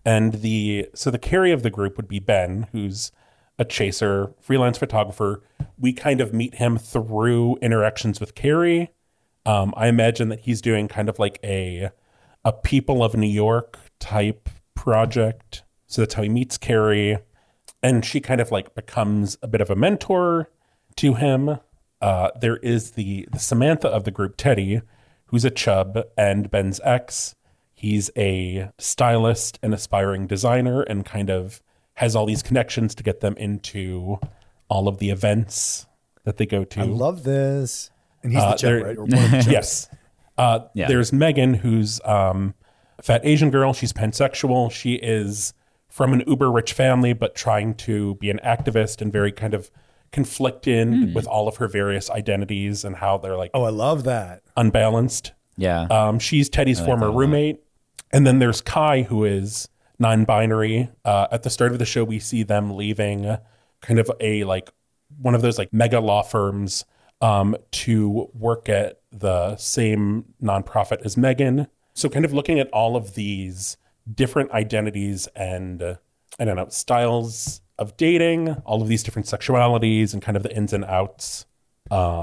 [0.06, 3.12] And the so the Carrie of the group would be Ben, who's
[3.60, 5.44] a chaser, freelance photographer.
[5.78, 8.92] We kind of meet him through interactions with Carrie.
[9.46, 11.92] Um, I imagine that he's doing kind of like a
[12.46, 15.64] a people of New York type project.
[15.88, 17.20] So that's how he meets Carrie,
[17.82, 20.50] and she kind of like becomes a bit of a mentor
[20.98, 21.60] to him.
[22.02, 24.82] Uh, there is the, the Samantha of the group, Teddy,
[25.28, 27.36] who's a chub and Ben's ex.
[27.74, 31.62] He's a stylist and aspiring designer and kind of
[31.96, 34.20] has all these connections to get them into
[34.70, 35.86] all of the events
[36.24, 36.82] that they go to.
[36.82, 37.90] I love this.
[38.22, 38.98] And he's the Uh, chef, there- right?
[38.98, 39.48] Or one of the chefs.
[39.48, 39.90] yes.
[40.38, 40.88] Uh, Yeah.
[40.88, 42.54] There's Megan, who's um,
[42.98, 43.74] a fat Asian girl.
[43.74, 44.72] She's pansexual.
[44.72, 45.54] She is
[45.88, 49.70] from an uber rich family, but trying to be an activist and very kind of
[50.14, 54.44] conflicted with all of her various identities and how they're like Oh, I love that.
[54.56, 55.34] unbalanced.
[55.58, 55.82] Yeah.
[55.84, 57.60] Um, she's Teddy's former roommate.
[58.12, 59.68] And then there's Kai, who is
[60.00, 60.90] non binary.
[61.04, 63.38] Uh, at the start of the show, we see them leaving
[63.82, 64.72] kind of a like
[65.22, 66.86] one of those like mega law firms
[67.22, 71.68] um, to work at the same nonprofit as Megan.
[71.96, 73.78] So, kind of looking at all of these
[74.12, 75.96] different identities and uh,
[76.40, 80.56] I don't know, styles of dating, all of these different sexualities and kind of the
[80.56, 81.46] ins and outs.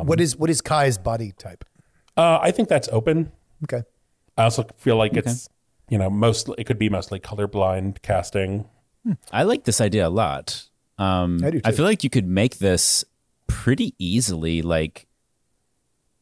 [0.05, 1.65] what is what is Kai's body type?
[2.17, 3.33] Uh, I think that's open.
[3.65, 3.83] Okay.
[4.37, 5.49] I also feel like it's
[5.89, 8.69] you know mostly it could be mostly colorblind casting.
[9.33, 10.69] I like this idea a lot.
[10.99, 11.69] Um, I do Too.
[11.69, 13.05] I feel like you could make this
[13.47, 14.63] pretty easily.
[14.63, 15.07] Like,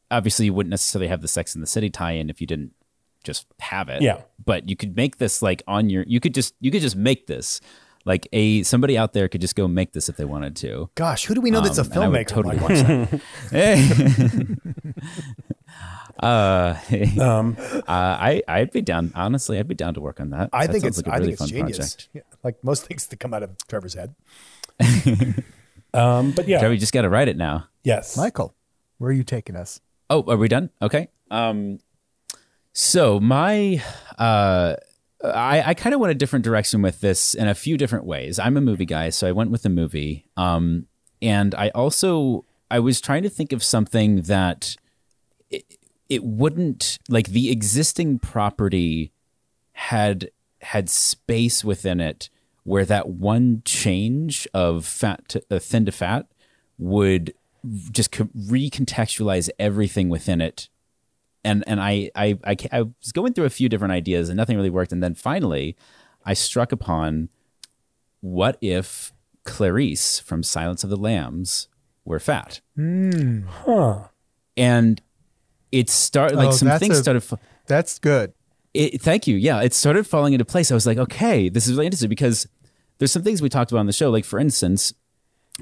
[0.09, 2.71] obviously, you wouldn't necessarily have the Sex in the City tie-in if you didn't
[3.23, 4.01] just have it.
[4.01, 4.21] Yeah.
[4.43, 6.05] But you could make this like on your.
[6.07, 7.59] You could just you could just make this
[8.05, 10.89] like a somebody out there could just go make this if they wanted to.
[10.95, 12.27] Gosh, who do we know that's a Um, I would filmmaker?
[12.27, 12.69] totally Mike?
[12.69, 13.21] watch that.
[13.51, 14.55] Hey.
[16.19, 16.75] uh,
[17.21, 19.11] Um, uh, I I'd be down.
[19.15, 20.49] Honestly, I'd be down to work on that.
[20.53, 21.77] I That think it's like a I really think it's fun genius.
[21.77, 22.09] project.
[22.13, 24.15] Yeah, like most things that come out of Trevor's head.
[25.93, 27.67] um, but yeah, Trevor, you just got to write it now.
[27.83, 28.53] yes, Michael,
[28.97, 29.81] where are you taking us?
[30.09, 30.69] Oh, are we done?
[30.81, 31.09] Okay.
[31.31, 31.79] Um,
[32.73, 33.83] so my,
[34.17, 34.75] uh,
[35.23, 38.39] I, I kind of went a different direction with this in a few different ways.
[38.39, 40.25] I'm a movie guy, so I went with a movie.
[40.37, 40.87] Um,
[41.21, 44.75] and I also I was trying to think of something that
[45.49, 45.65] it,
[46.07, 49.11] it wouldn't like the existing property
[49.73, 52.29] had had space within it
[52.63, 56.27] where that one change of fat to uh, thin to fat
[56.77, 57.33] would
[57.91, 60.69] just co- recontextualize everything within it
[61.43, 64.57] and and I, I I I was going through a few different ideas and nothing
[64.57, 65.75] really worked and then finally
[66.25, 67.29] I struck upon
[68.21, 69.13] what if
[69.45, 71.67] Clarice from Silence of the Lambs
[72.05, 73.41] were fat hmm.
[73.47, 74.03] huh?
[74.57, 75.01] and
[75.71, 77.21] it started like Oh, some things a- started.
[77.21, 78.33] fa- That's good.
[78.73, 79.35] It, thank you.
[79.35, 80.69] Yeah, it started falling into place.
[80.71, 82.47] I was like, okay, this is really interesting because
[82.99, 84.09] there's some things we talked about on the show.
[84.11, 84.93] Like for instance,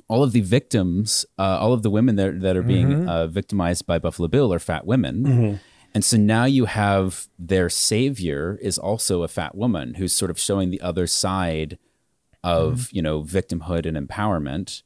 [0.07, 3.85] all of the victims, uh, all of the women that that are being uh, victimized
[3.85, 5.25] by Buffalo Bill are fat women.
[5.93, 10.39] And so now you have their savior is also a fat woman who's sort of
[10.39, 11.77] showing the other side
[12.43, 14.83] of, you know, victimhood and empowerment,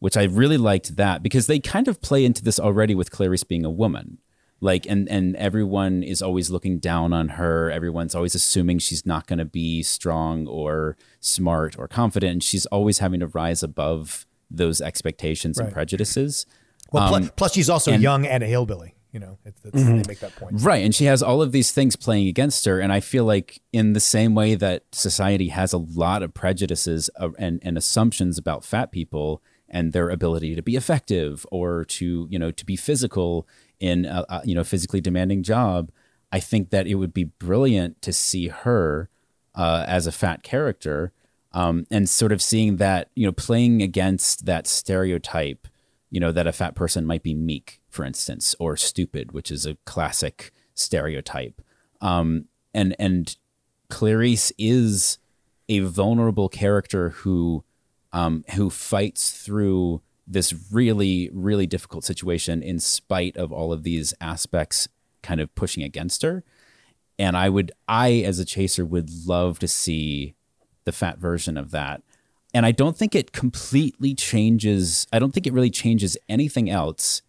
[0.00, 3.44] which I really liked that because they kind of play into this already with Clarice
[3.44, 4.18] being a woman.
[4.62, 7.70] Like and and everyone is always looking down on her.
[7.70, 12.32] Everyone's always assuming she's not going to be strong or smart or confident.
[12.32, 16.46] And she's always having to rise above those expectations and prejudices.
[16.92, 18.94] Well, pl- Um, plus she's also and- young and a hillbilly.
[19.12, 20.62] You know, it's, it's, they make that point.
[20.62, 20.84] Right.
[20.84, 22.78] And she has all of these things playing against her.
[22.78, 27.10] And I feel like, in the same way that society has a lot of prejudices
[27.18, 32.28] uh, and, and assumptions about fat people and their ability to be effective or to,
[32.30, 33.48] you know, to be physical
[33.80, 35.90] in a, a you know, physically demanding job,
[36.30, 39.10] I think that it would be brilliant to see her
[39.56, 41.12] uh, as a fat character
[41.52, 45.66] um, and sort of seeing that, you know, playing against that stereotype
[46.10, 49.64] you know that a fat person might be meek for instance or stupid which is
[49.64, 51.62] a classic stereotype.
[52.00, 53.36] Um, and and
[53.88, 55.18] clarice is
[55.68, 57.64] a vulnerable character who
[58.12, 64.12] um, who fights through this really really difficult situation in spite of all of these
[64.20, 64.88] aspects
[65.22, 66.44] kind of pushing against her.
[67.18, 70.34] And i would i as a chaser would love to see
[70.84, 72.02] the fat version of that
[72.52, 75.06] and I don't think it completely changes.
[75.12, 77.22] I don't think it really changes anything else,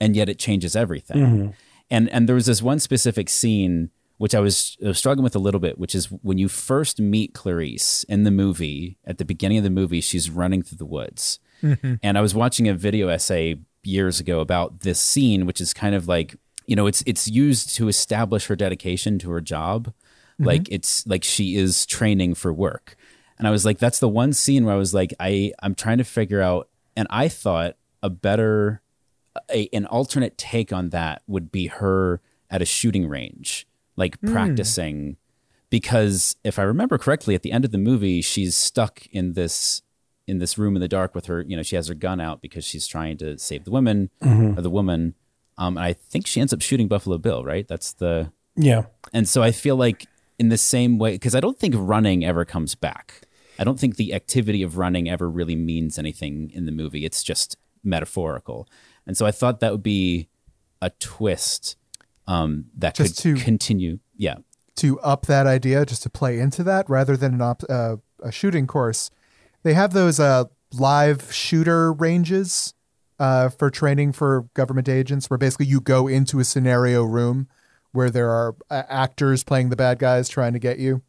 [0.00, 1.16] and yet it changes everything.
[1.16, 1.50] Mm-hmm.
[1.90, 5.36] And and there was this one specific scene which I was, I was struggling with
[5.36, 8.98] a little bit, which is when you first meet Clarice in the movie.
[9.04, 11.94] At the beginning of the movie, she's running through the woods, mm-hmm.
[12.02, 15.94] and I was watching a video essay years ago about this scene, which is kind
[15.94, 19.94] of like you know it's it's used to establish her dedication to her job,
[20.38, 20.74] like mm-hmm.
[20.74, 22.96] it's like she is training for work.
[23.38, 25.98] And I was like, that's the one scene where I was like, I I'm trying
[25.98, 28.82] to figure out, and I thought a better,
[29.50, 32.20] a, an alternate take on that would be her
[32.50, 34.32] at a shooting range, like hmm.
[34.32, 35.16] practicing,
[35.70, 39.82] because if I remember correctly, at the end of the movie, she's stuck in this
[40.26, 42.42] in this room in the dark with her, you know, she has her gun out
[42.42, 44.58] because she's trying to save the women mm-hmm.
[44.58, 45.14] or the woman.
[45.56, 47.66] Um, and I think she ends up shooting Buffalo Bill, right?
[47.66, 48.82] That's the Yeah.
[49.14, 50.06] and so I feel like
[50.38, 53.22] in the same way, because I don't think running ever comes back.
[53.58, 57.04] I don't think the activity of running ever really means anything in the movie.
[57.04, 58.68] It's just metaphorical.
[59.06, 60.28] And so I thought that would be
[60.80, 61.76] a twist
[62.26, 63.98] um, that Just could to- continue.
[64.16, 64.36] Yeah.
[64.76, 68.30] to up that idea, just to play into that, rather than an op- uh, a
[68.30, 69.10] shooting course,
[69.64, 72.74] they have those uh, live shooter ranges
[73.18, 77.48] uh, for training for government agents, where basically you go into a scenario room
[77.92, 81.02] where there are uh, actors playing the bad guys trying to get you.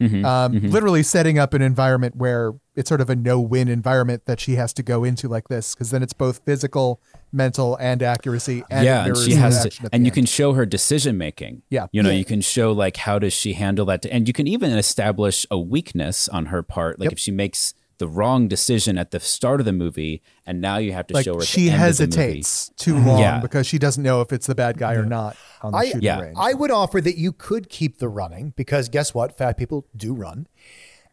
[0.00, 4.56] um, Literally setting up an environment where it's sort of a no-win environment that she
[4.56, 7.00] has to go into like this, because then it's both physical,
[7.32, 8.64] mental, and accuracy.
[8.70, 10.14] And yeah, and she has to, and you end.
[10.14, 11.62] can show her decision making.
[11.70, 11.86] Yeah.
[11.92, 12.16] you know, Yeah.
[12.16, 15.58] you can show like how does she handle that, and you can even establish a
[15.58, 17.12] weakness on her part, like Yep.
[17.12, 20.92] if she makes the wrong decision at the start of the movie, and now you
[20.92, 22.16] have to like show her at she the end of the movie.
[22.16, 23.40] hesitates too long Yeah.
[23.40, 26.02] because she doesn't know if it's the bad guy or not on the I- shooting
[26.02, 26.20] Yeah.
[26.20, 26.36] range.
[26.38, 29.36] I would offer that you could keep the running because guess what?
[29.38, 30.46] Fat people do run.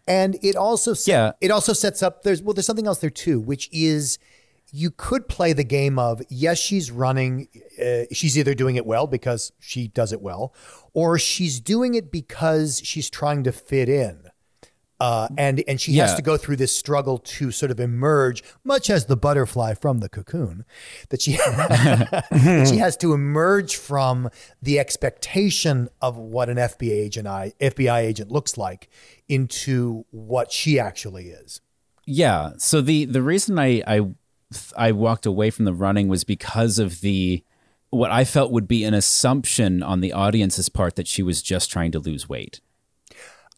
[0.07, 1.31] And it also se- Yeah.
[1.41, 4.17] it also sets up there's well there's something else there too, which is
[4.73, 7.47] you could play the game of yes she's running
[7.79, 10.53] uh, she's either doing it well because she does it well
[10.93, 14.23] or she's doing it because she's trying to fit in.
[15.01, 18.87] Uh, and and she has to go through this struggle to sort of emerge, much
[18.87, 20.63] as the butterfly from the cocoon,
[21.09, 24.29] that she that she has to emerge from
[24.61, 28.89] the expectation of what an FBI agent I, FBI agent looks like
[29.27, 31.61] into what she actually is.
[32.05, 32.51] Yeah.
[32.57, 34.07] So the the reason I I
[34.77, 37.43] I walked away from the running was because of the
[37.89, 41.71] what I felt would be an assumption on the audience's part that she was just
[41.71, 42.61] trying to lose weight.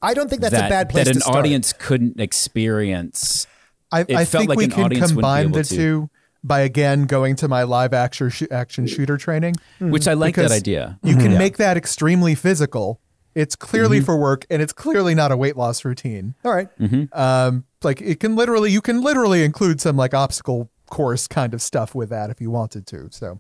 [0.03, 1.37] I don't think that's that, a bad place that an to start.
[1.37, 3.47] audience couldn't experience.
[3.91, 5.75] I, I felt think like we an can audience combine the to.
[5.75, 6.09] two
[6.43, 9.55] by again going to my live action sh- action shooter training.
[9.79, 10.99] Which I like that idea.
[11.03, 11.37] You can Yeah.
[11.37, 12.99] make that extremely physical.
[13.35, 14.05] It's clearly Mm-hmm.
[14.05, 16.35] for work, and it's clearly not a weight loss routine.
[16.43, 16.67] All right.
[17.13, 21.61] Um, like it can literally, you can literally include some like obstacle course kind of
[21.61, 23.07] stuff with that if you wanted to.
[23.11, 23.39] So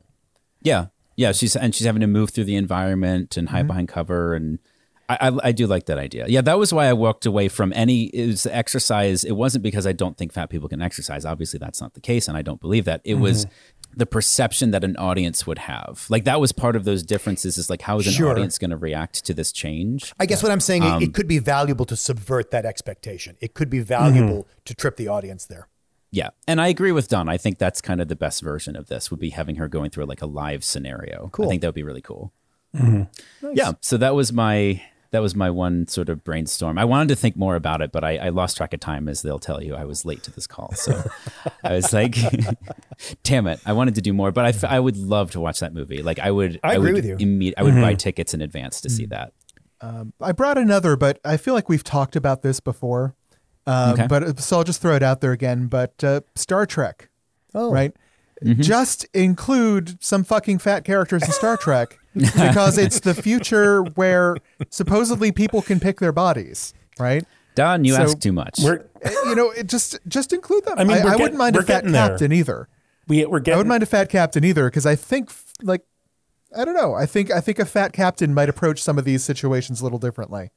[0.61, 1.31] Yeah, yeah.
[1.33, 3.67] She's and she's having to move through the environment and hide Mm-hmm.
[3.67, 4.59] behind cover, and
[5.09, 6.25] I, I I do like that idea.
[6.27, 9.23] Yeah, that was why I walked away from any it was the exercise.
[9.23, 11.25] It wasn't because I don't think fat people can exercise.
[11.25, 13.01] Obviously, that's not the case, and I don't believe that.
[13.03, 13.93] It was mm-hmm.
[13.97, 16.05] the perception that an audience would have.
[16.09, 17.57] Like that was part of those differences.
[17.57, 18.31] Is like how is an Sure.
[18.31, 20.13] audience going to react to this change?
[20.19, 23.35] I guess what I'm saying, Um, it could be valuable to subvert that expectation.
[23.41, 24.59] It could be valuable mm-hmm.
[24.65, 25.67] to trip the audience there.
[26.11, 27.27] Yeah, and I agree with Don.
[27.27, 29.89] I think that's kind of the best version of this would be having her going
[29.89, 31.29] through like a live scenario.
[31.31, 31.45] Cool.
[31.45, 32.31] I think that would be really cool.
[32.75, 33.51] Mm-hmm.
[33.53, 34.81] Yeah, so that was my
[35.13, 36.79] that was my one sort of brainstorm.
[36.79, 39.21] I wanted to think more about it, but I, I lost track of time, as
[39.21, 39.75] they'll tell you.
[39.75, 41.03] I was late to this call, so
[41.63, 42.17] I was like,
[43.23, 45.59] "Damn it!" I wanted to do more, but I, f- I would love to watch
[45.59, 46.01] that movie.
[46.01, 47.27] Like I would, I agree would with you.
[47.27, 47.97] imme- I would buy mm-hmm.
[47.97, 49.11] tickets in advance to see mm.
[49.11, 49.33] that.
[49.81, 53.15] Um, I brought another, but I feel like we've talked about this before.
[53.67, 54.07] Um, Okay.
[54.07, 55.67] But uh, so I'll just throw it out there again.
[55.67, 57.09] But uh, Star Trek,
[57.53, 57.93] Oh, right?
[58.43, 58.61] Mm-hmm.
[58.61, 64.35] Just include some fucking fat characters in Star Trek because it's the future where
[64.69, 67.23] supposedly people can pick their bodies, right?
[67.55, 68.59] Don, you So- ask too much.
[68.63, 70.75] We're Uh, You know, it just just include them.
[70.77, 72.09] I mean, I, I get- wouldn't mind a fat getting there.
[72.09, 72.67] captain either.
[73.07, 75.29] we we're I wouldn't mind a fat captain either because I think
[75.61, 75.81] like
[76.55, 76.93] I don't know.
[76.93, 79.99] I think I think a fat captain might approach some of these situations a little
[79.99, 80.51] differently.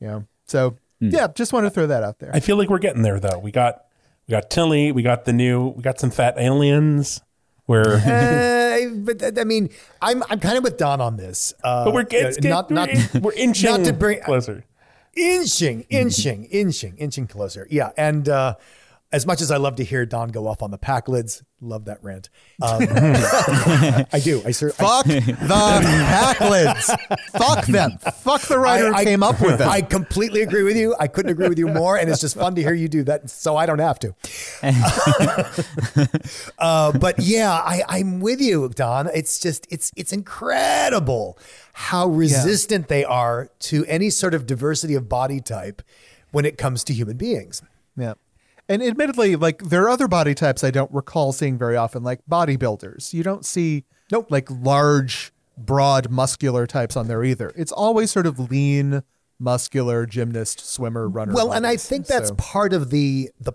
[0.00, 2.30] You know, so yeah, just want to throw that out there.
[2.34, 3.38] I feel like we're getting there though.
[3.38, 3.84] We got
[4.28, 7.20] we got Tilly, we got the new, we got some fat aliens.
[7.66, 11.52] Where Uh, but I mean, I'm I'm kind of with Don on this.
[11.62, 14.64] Uh, but we're getting not not we're, we're inching not to bring closer.
[15.14, 17.66] inching, inching, inching, inching closer.
[17.70, 18.54] Yeah, and uh,
[19.16, 22.04] as much as I love to hear Don go off on the Pakleds, love that
[22.04, 22.28] rant.
[22.60, 22.82] Um,
[24.12, 24.42] I do.
[24.44, 25.20] I, I Fuck the
[26.06, 27.18] Pakleds.
[27.30, 27.96] Fuck them.
[28.22, 29.70] Fuck the writer I- who came up with them.
[29.70, 30.94] I completely agree with you.
[31.00, 33.30] I couldn't agree with you more, and it's just fun to hear you do that,
[33.30, 34.14] so I don't have to.
[36.58, 39.08] uh, but yeah, I, I'm with you, Don.
[39.14, 41.38] It's just it's it's incredible
[41.72, 45.80] how resistant they are to any sort of diversity of body type
[46.32, 47.62] when it comes to human beings.
[47.96, 48.12] yeah.
[48.68, 52.20] And admittedly, like there are other body types I don't recall seeing very often, like
[52.28, 53.12] bodybuilders.
[53.12, 54.26] You don't see Nope.
[54.30, 57.52] like large, broad, muscular types on there either.
[57.56, 59.02] It's always sort of lean,
[59.38, 61.32] muscular gymnast, swimmer, runner.
[61.32, 63.52] Well, and I think that's So- part of the the.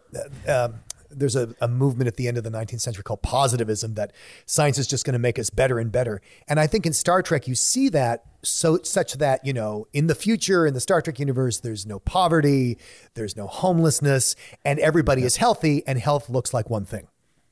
[0.47, 0.76] Uh, um,
[1.14, 4.14] there's a, a movement at the end of the 19th century called positivism that
[4.45, 6.22] science is just going to make us better and better.
[6.47, 10.07] And I think in Star Trek you see that so such that you know in
[10.07, 12.77] the future in the Star Trek universe there's no poverty,
[13.13, 14.35] there's no homelessness,
[14.65, 17.07] and everybody is healthy, and health looks like one thing.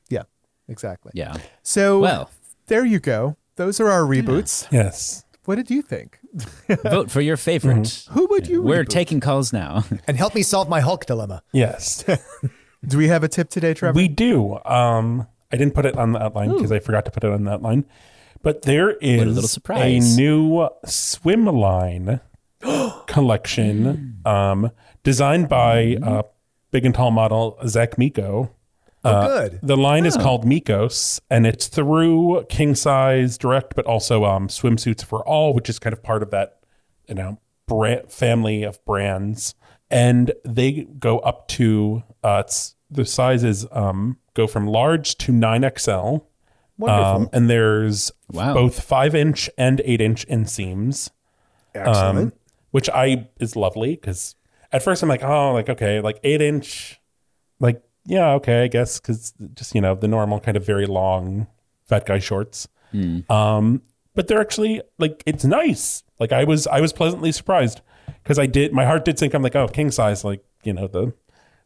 [0.08, 0.22] yeah,
[0.68, 1.12] exactly.
[1.14, 1.36] yeah.
[1.62, 2.30] So Well.
[2.66, 3.36] there you go.
[3.56, 4.66] Those are our reboots.
[4.70, 5.24] Yes.
[5.44, 6.18] What did you think?
[6.84, 8.06] Vote for your favorite.
[8.10, 8.62] Who would you?
[8.62, 8.88] We're reboot?
[8.88, 9.84] taking calls now.
[10.06, 11.42] And help me solve my Hulk dilemma.
[11.52, 12.04] Yes.
[12.86, 13.96] Do we have a tip today, Trevor?
[13.96, 14.58] we do.
[14.64, 17.44] Um I didn't put it on the outline because I forgot to put it on
[17.44, 17.84] the outline.
[18.42, 20.14] But there is surprise.
[20.14, 22.20] a new swim line
[23.06, 24.70] collection um,
[25.02, 26.22] designed by uh,
[26.70, 28.54] big and tall model Zach Miko.
[29.02, 29.60] Oh, good.
[29.62, 35.02] The line is called Mikos, and it's through King Size Direct, but also um, Swimsuits
[35.02, 36.58] for All, which is kind of part of that,
[37.08, 39.54] you know, brand, family of brands.
[39.90, 42.42] And they go up to uh,
[42.90, 46.18] the sizes um, go from large to nine XL.
[46.76, 47.22] Wonderful.
[47.22, 48.54] Um, and there's Wow.
[48.54, 51.10] both five inch and eight inch inseams
[51.74, 52.18] Excellent.
[52.18, 52.32] um,
[52.70, 54.34] which I is lovely because
[54.72, 57.00] at first I'm like, oh, like okay, like eight inch,
[57.58, 61.46] like yeah, okay, I guess because just you know the normal kind of very long
[61.84, 62.68] fat guy shorts.
[63.30, 63.82] Um,
[64.14, 66.02] but they're actually like it's nice.
[66.18, 67.80] Like I was I was pleasantly surprised
[68.22, 69.34] because I did my heart did sink.
[69.34, 71.12] I'm like, oh, king size, like you know the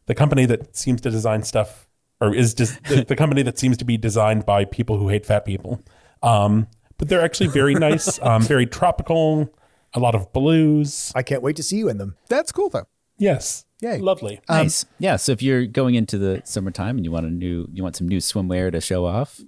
[0.05, 1.87] the company that seems to design stuff
[2.21, 5.25] or is just the, the company that seems to be designed by people who hate
[5.25, 5.83] fat people.
[6.25, 6.67] Um,
[6.97, 9.53] but they're actually very nice, um, very tropical,
[9.93, 11.11] a lot of blues.
[11.15, 12.15] I can't wait to see you in them.
[12.29, 12.87] That's cool though.
[13.17, 13.65] Yes.
[13.81, 13.99] Yay.
[13.99, 14.39] Lovely.
[14.49, 14.85] nice.
[14.99, 15.15] Yeah.
[15.17, 18.07] So if you're going into the summertime and you want a new, you want some
[18.07, 19.39] new swimwear to show off,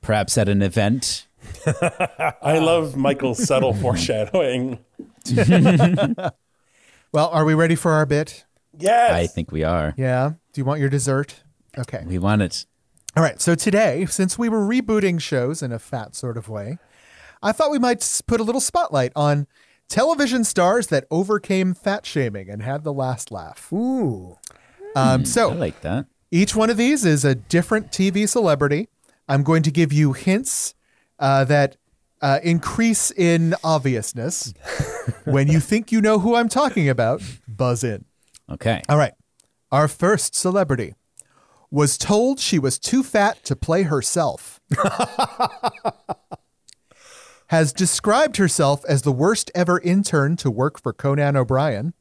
[0.00, 1.26] perhaps at an event.
[1.66, 4.78] I love Michael's subtle foreshadowing.
[7.12, 8.44] Well, are we ready for our bit?
[8.78, 9.12] Yes.
[9.12, 9.94] I think we are.
[9.96, 10.32] Yeah.
[10.52, 11.42] Do you want your dessert?
[11.76, 12.04] Okay.
[12.06, 12.66] We want it.
[13.14, 13.40] All right.
[13.40, 16.78] So today, since we were rebooting shows in a fat sort of way,
[17.42, 19.46] I thought we might put a little spotlight on
[19.88, 23.70] television stars that overcame fat shaming and had the last laugh.
[23.72, 24.38] Ooh.
[24.96, 26.06] Um, I so like that.
[26.30, 28.88] each one of these is a different TV celebrity.
[29.28, 30.74] I'm going to give you hints
[31.18, 31.76] uh, that
[32.22, 34.54] uh, increase in obviousness.
[35.24, 38.06] when you think you know who I'm talking about, buzz in.
[38.50, 38.80] Okay.
[38.88, 39.12] All right.
[39.70, 40.94] Our first celebrity
[41.72, 44.60] was told she was too fat to play herself.
[47.46, 51.94] Has described herself as the worst ever intern to work for Conan O'Brien.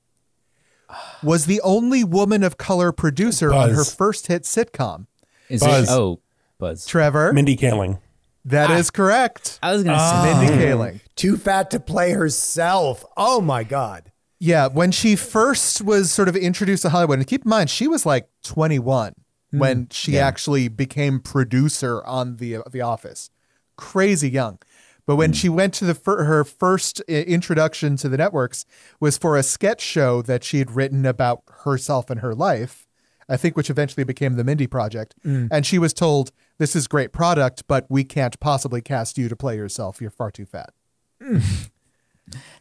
[1.23, 5.07] Was the only woman of color producer on her first hit sitcom.
[5.47, 5.89] Is Buzz.
[5.89, 5.91] it?
[5.91, 6.19] Oh,
[6.57, 6.85] Buzz.
[6.85, 7.31] Trevor.
[7.31, 7.99] Mindy Kaling.
[8.43, 8.75] That ah.
[8.75, 9.57] is correct.
[9.63, 10.67] I was gonna say Mindy ah.
[10.67, 10.99] Kaling.
[11.15, 13.05] Too fat to play herself.
[13.15, 14.11] Oh my God.
[14.37, 17.87] Yeah, when she first was sort of introduced to Hollywood, and keep in mind she
[17.87, 19.13] was like 21
[19.51, 19.93] when mm.
[19.93, 23.29] she actually became producer on the The Office.
[23.77, 24.59] Crazy young.
[25.05, 25.35] But when mm.
[25.35, 28.65] she went to the fir- her first uh, introduction to the networks
[28.99, 32.87] was for a sketch show that she had written about herself and her life,
[33.27, 35.15] I think which eventually became the Mindy Project.
[35.25, 35.49] Mm.
[35.51, 39.35] And she was told, "This is great product, but we can't possibly cast you to
[39.35, 40.01] play yourself.
[40.01, 40.73] You're far too fat."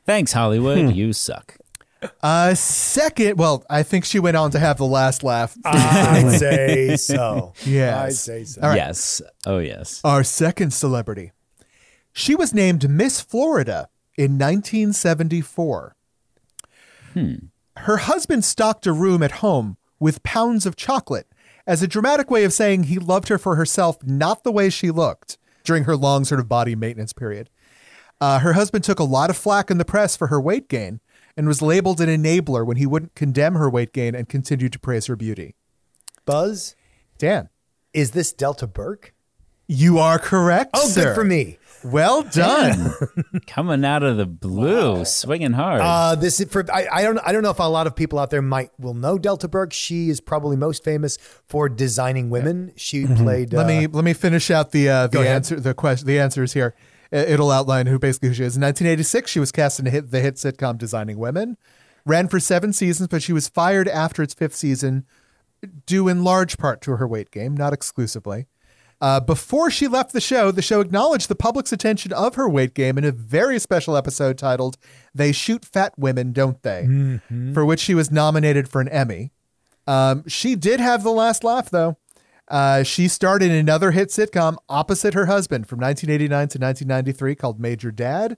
[0.04, 0.78] Thanks, Hollywood.
[0.78, 0.90] Hmm.
[0.90, 1.56] You suck.
[2.22, 5.56] Uh, second, well, I think she went on to have the last laugh.
[5.64, 7.52] I'd say so.
[7.64, 7.96] Yes.
[7.96, 8.62] I'd say so.
[8.62, 8.76] All right.
[8.76, 9.22] Yes.
[9.46, 10.00] Oh yes.
[10.04, 11.32] Our second celebrity.
[12.12, 15.96] She was named Miss Florida in 1974.
[17.76, 21.26] Her husband stocked a room at home with pounds of chocolate
[21.66, 24.90] as a dramatic way of saying he loved her for herself, not the way she
[24.90, 27.50] looked during her long sort of body maintenance period.
[28.20, 31.00] Uh, her husband took a lot of flack in the press for her weight gain
[31.36, 34.78] and was labeled an enabler when he wouldn't condemn her weight gain and continued to
[34.78, 35.54] praise her beauty.
[36.24, 36.76] Buzz,
[37.18, 37.48] Dan,
[37.92, 39.14] is this Delta Burke?
[39.70, 40.70] you are correct.
[40.74, 41.04] Oh, sir.
[41.04, 41.56] good for me.
[41.84, 42.92] Well done.
[43.46, 45.80] Coming out of the blue, swinging hard.
[45.80, 48.18] Uh, this is for I, I don't I don't know if a lot of people
[48.18, 49.72] out there might will know Delta Burke.
[49.72, 51.16] She is probably most famous
[51.46, 52.72] for designing women.
[52.76, 53.54] She played.
[53.54, 55.36] let uh, me let me finish out the uh, the ahead.
[55.36, 56.74] answer the question the answers here.
[57.12, 58.56] I- It'll outline who basically who she is.
[58.56, 61.56] In 1986, she was cast in the hit, the hit sitcom Designing Women.
[62.06, 65.04] Ran for seven seasons, but she was fired after its fifth season,
[65.86, 68.46] due in large part to her weight gain, not exclusively.
[69.02, 72.74] Uh, before she left the show, the show acknowledged the public's attention of her weight
[72.74, 74.76] gain in a very special episode titled
[75.14, 77.20] "They Shoot Fat Women, Don't They?"
[77.54, 79.32] for which she was nominated for an Emmy.
[79.86, 81.96] Um, she did have the last laugh, though.
[82.50, 87.60] Uh, she starred in another hit sitcom opposite her husband from 1989 to 1993 called
[87.60, 88.36] Major Dad.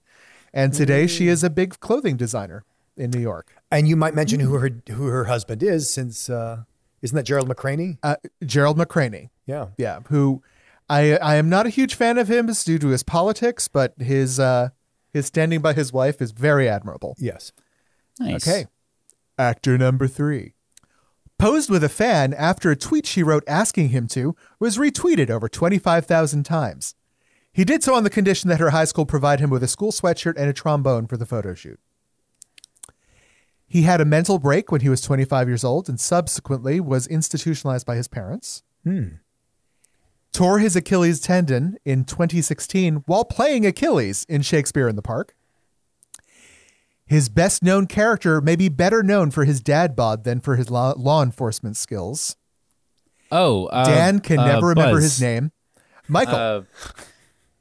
[0.52, 2.64] And today she is a big clothing designer
[2.96, 3.54] in New York.
[3.70, 6.64] and you might mention who her who her husband is, since uh,
[7.00, 7.96] isn't that Gerald McRaney?
[8.02, 9.30] Uh, Gerald McRaney.
[9.46, 9.68] Yeah.
[9.78, 10.00] Yeah.
[10.08, 10.42] Who
[10.90, 14.38] I, I am not a huge fan of him due to his politics, but his,
[14.38, 14.68] uh,
[15.10, 17.16] his standing by his wife is very admirable.
[17.18, 17.52] Yes.
[18.20, 18.46] nice.
[18.46, 18.66] Okay.
[19.38, 20.52] Actor number three.
[21.42, 25.48] Posed with a fan after a tweet she wrote asking him to was retweeted over
[25.48, 26.94] 25,000 times.
[27.52, 29.90] He did so on the condition that her high school provide him with a school
[29.90, 31.80] sweatshirt and a trombone for the photo shoot.
[33.66, 37.86] He had a mental break when he was 25 years old and subsequently was institutionalized
[37.86, 38.62] by his parents.
[38.84, 39.14] Hmm.
[40.32, 45.34] Tore his Achilles tendon in 2016 while playing Achilles in Shakespeare in the Park.
[47.12, 50.70] His best known character may be better known for his dad bod than for his
[50.70, 52.36] law, law enforcement skills.
[53.30, 55.02] Oh, uh, Dan can uh, never remember Buzz.
[55.02, 55.52] his name.
[56.08, 56.34] Michael.
[56.34, 56.62] Uh,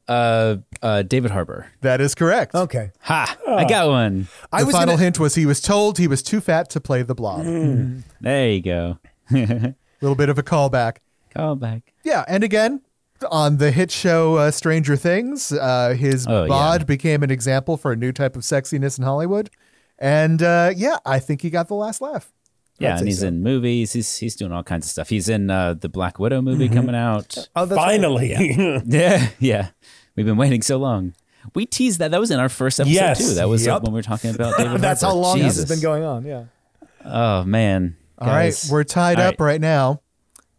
[0.09, 1.67] uh, uh, David Harbour.
[1.81, 2.55] that is correct.
[2.55, 2.91] Okay.
[3.01, 3.37] Ha!
[3.45, 4.29] I got one.
[4.53, 6.79] I the was final gonna, hint was he was told he was too fat to
[6.79, 7.45] play the blob.
[7.45, 8.99] A There you go.
[9.33, 10.97] A little bit of a callback.
[11.35, 11.83] Callback.
[12.05, 12.81] Yeah, and again,
[13.29, 16.85] on the hit show uh, Stranger Things, uh, his Oh, bod yeah.
[16.85, 19.49] became an example for a new type of sexiness in Hollywood.
[19.99, 22.31] And uh, yeah, I think he got the last laugh.
[22.79, 23.27] Yeah, and he's so.
[23.27, 23.93] in movies.
[23.93, 25.09] He's he's doing all kinds of stuff.
[25.09, 27.37] He's in uh, the Black Widow movie coming out.
[27.55, 27.91] oh, that's right.
[28.01, 28.81] Finally.
[28.85, 29.67] Yeah, yeah.
[30.15, 31.13] We've been waiting so long.
[31.53, 32.09] We teased that.
[32.11, 33.19] That was in our first episode Yes.
[33.19, 33.33] too.
[33.35, 33.83] That was uh, Yep.
[33.83, 34.81] when we were talking about David.
[34.81, 35.21] That's how Harbour.
[35.21, 35.69] long this Jesus.
[35.69, 36.25] has been going on.
[36.25, 36.45] Yeah.
[37.05, 37.97] Oh man.
[38.17, 40.01] All right, we're tied All up right now.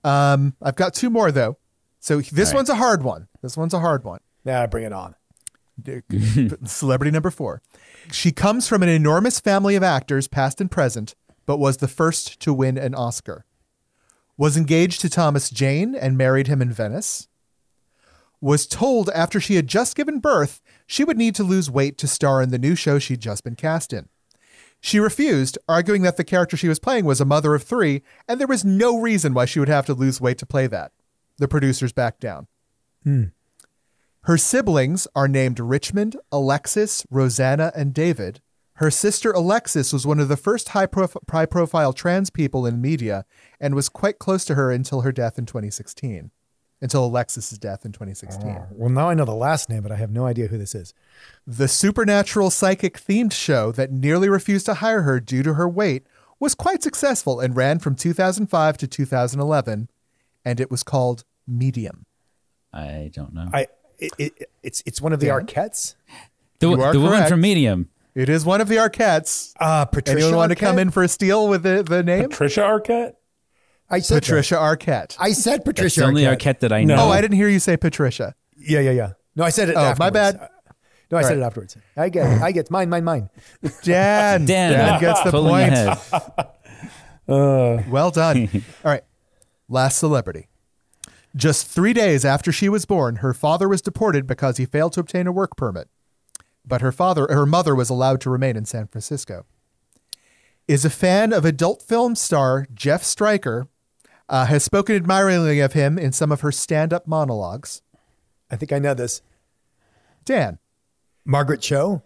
[0.04, 1.56] Um, I've got two more though.
[2.02, 2.56] So this right.
[2.56, 3.28] one's a hard one.
[3.42, 4.18] This one's a hard one.
[4.44, 5.14] Yeah, bring it on.
[6.64, 7.62] Celebrity number four.
[8.10, 11.14] She comes from an enormous family of actors, past and present,
[11.46, 13.44] but was the first to win an Oscar.
[14.36, 17.28] Was engaged to Thomas Jane and married him in Venice.
[18.40, 22.08] Was told after she had just given birth she would need to lose weight to
[22.08, 24.08] star in the new show she'd just been cast in.
[24.80, 28.40] She refused, arguing that the character she was playing was a mother of three, and
[28.40, 30.90] there was no reason why she would have to lose weight to play that.
[31.42, 32.46] The producers backed down.
[33.02, 33.24] Hmm.
[34.20, 38.40] Her siblings are named Richmond, Alexis, Rosanna, and David.
[38.74, 42.80] Her sister Alexis was one of the first high, prof- high profile trans people in
[42.80, 43.24] media
[43.60, 46.30] and was quite close to her until her death in 2016.
[46.80, 48.60] Until Alexis's death in 2016.
[48.70, 50.94] Well, now I know the last name, but I have no idea who this is.
[51.44, 56.06] The supernatural psychic themed show that nearly refused to hire her due to her weight
[56.38, 59.90] was quite successful and ran from 2005 to 2011,
[60.44, 62.06] and it was called Medium.
[62.72, 63.48] I don't know.
[63.52, 63.66] I
[63.98, 65.94] it, it, it's it's one of the Arquettes.
[66.58, 67.88] the you are the woman from Medium.
[68.14, 69.52] It is one of the Arquettes.
[69.58, 70.18] Uh, Patricia.
[70.18, 72.28] Anyone want to come in for a steal with the, the name?
[72.28, 73.14] Trisha Arquette?
[73.88, 74.22] I said that.
[74.22, 75.16] Patricia Arquette.
[75.18, 76.00] I said It's Patricia.
[76.00, 76.36] the only Arquette.
[76.56, 76.96] Arquette that I No.
[76.96, 77.04] know.
[77.06, 78.34] oh, I didn't hear you say Patricia.
[78.56, 79.12] Yeah, yeah, yeah.
[79.34, 79.76] No, I said it.
[79.76, 80.46] Oh, my bad.
[81.10, 81.38] No, I said right.
[81.38, 81.76] it afterwards.
[81.96, 82.42] I get it.
[82.42, 82.70] I get it.
[82.70, 83.30] Mine, mine, mine.
[83.82, 84.44] Dan.
[84.46, 85.72] Dan, gets the point.
[85.72, 85.98] ahead.
[87.88, 88.48] Well done.
[88.84, 89.04] All right.
[89.68, 90.48] Last celebrity.
[91.34, 95.00] Just three days after she was born, her father was deported because he failed to
[95.00, 95.88] obtain a work permit.
[96.66, 99.46] But her father, her mother, was allowed to remain in San Francisco.
[100.68, 103.68] Is a fan of adult film star Jeff Stryker.
[104.28, 107.82] Uh, has spoken admiringly of him in some of her stand-up monologues.
[108.50, 109.20] I think I know this.
[110.24, 110.58] Dan,
[111.26, 112.02] Margaret Cho.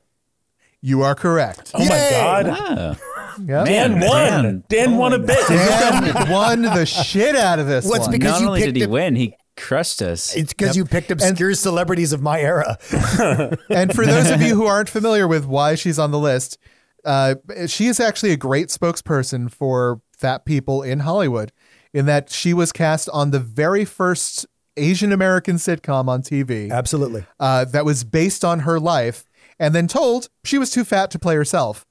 [0.80, 1.70] you are correct.
[1.74, 2.98] Oh my God.
[3.44, 3.66] Yep.
[3.66, 4.08] Dan won.
[4.42, 4.64] Dan.
[4.68, 5.46] Dan, won a bit.
[5.48, 8.82] Dan won the shit out of this Well, it's because Not you only did he
[8.82, 10.34] it- win, he crushed us.
[10.36, 12.76] It's because you picked obscure celebrities of my era.
[13.70, 16.58] And for those of you who aren't familiar with why she's on the list,
[17.04, 21.52] uh, she is actually a great spokesperson for fat people in Hollywood,
[21.94, 24.44] in that she was cast on the very first
[24.76, 27.24] Asian American sitcom on TV Absolutely.
[27.40, 29.24] uh, that was based on her life,
[29.58, 31.86] and then told she was too fat to play herself.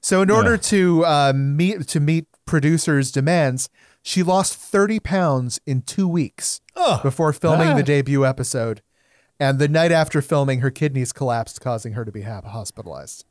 [0.00, 3.68] So, in order to uh, meet to meet producers' demands,
[4.02, 6.60] she lost thirty pounds in two weeks
[7.02, 8.82] before filming the debut episode.
[9.38, 13.24] And the night after filming, her kidneys collapsed, causing her to be hospitalized.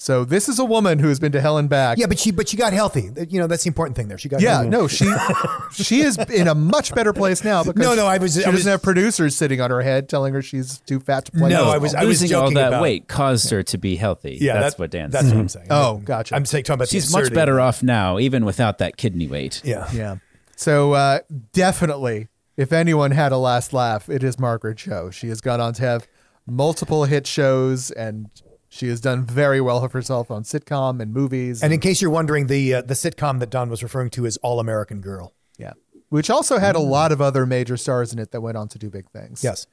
[0.00, 1.98] So, this is a woman who has been to hell and back.
[1.98, 3.10] Yeah, but she but she got healthy.
[3.28, 4.16] You know, that's the important thing there.
[4.16, 4.68] She got Yeah, healthy.
[4.68, 5.12] no, she
[5.72, 8.48] she is in a much better place now because No, no, I was- she I
[8.48, 11.50] was- doesn't have producers sitting on her head telling her she's too fat to play.
[11.50, 11.74] No, herself.
[11.74, 14.38] I was I was Losing all that about, weight caused her to be healthy.
[14.40, 15.34] Yeah, that's that- what Dan's That's saying.
[15.36, 15.66] what I'm saying.
[15.70, 16.36] Oh, gotcha.
[16.36, 19.60] I'm saying talking about the She's much better off now, even without that kidney weight.
[19.64, 19.88] Yeah.
[19.92, 20.16] Yeah.
[20.54, 21.20] So uh,
[21.52, 25.10] definitely, if anyone had a last laugh, it is Margaret Cho.
[25.10, 26.06] She has gone on to have
[26.46, 28.30] multiple hit shows, and
[28.68, 31.62] she has done very well of herself on sitcom and movies.
[31.62, 34.36] And in case you're wondering, the uh, the sitcom that Don was referring to is
[34.38, 35.32] All American Girl.
[35.58, 35.72] yeah,
[36.10, 38.78] which also had a lot of other major stars in it that went on to
[38.78, 39.42] do big things.
[39.44, 39.66] Yes.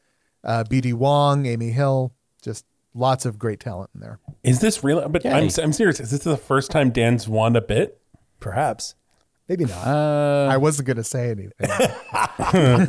[0.43, 0.93] uh, B.D.
[0.93, 4.19] Wong, Amy Hill, just lots of great talent in there.
[4.43, 5.07] Is this real?
[5.09, 5.99] But I'm, I'm serious.
[5.99, 7.99] Is this the first time Dan's won a bit?
[8.39, 8.95] Perhaps.
[9.47, 9.85] Maybe not.
[9.87, 11.51] Uh, I wasn't going to say anything.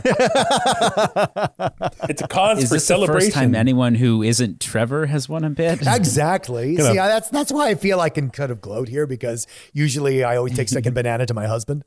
[2.09, 3.21] It's a cause is for this the celebration.
[3.31, 5.81] first time anyone who isn't Trevor has won a bid.
[5.87, 6.73] exactly.
[6.77, 6.93] know.
[6.93, 10.25] See, I- that's that's why I feel I can kind of gloat here because usually
[10.25, 11.85] I always take second banana to my husband.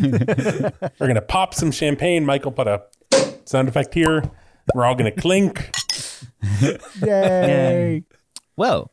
[0.00, 2.24] We're gonna pop some champagne.
[2.24, 2.84] Michael put a
[3.44, 4.30] sound effect here.
[4.74, 5.74] We're all gonna clink.
[7.02, 8.04] Yay!
[8.56, 8.90] Well,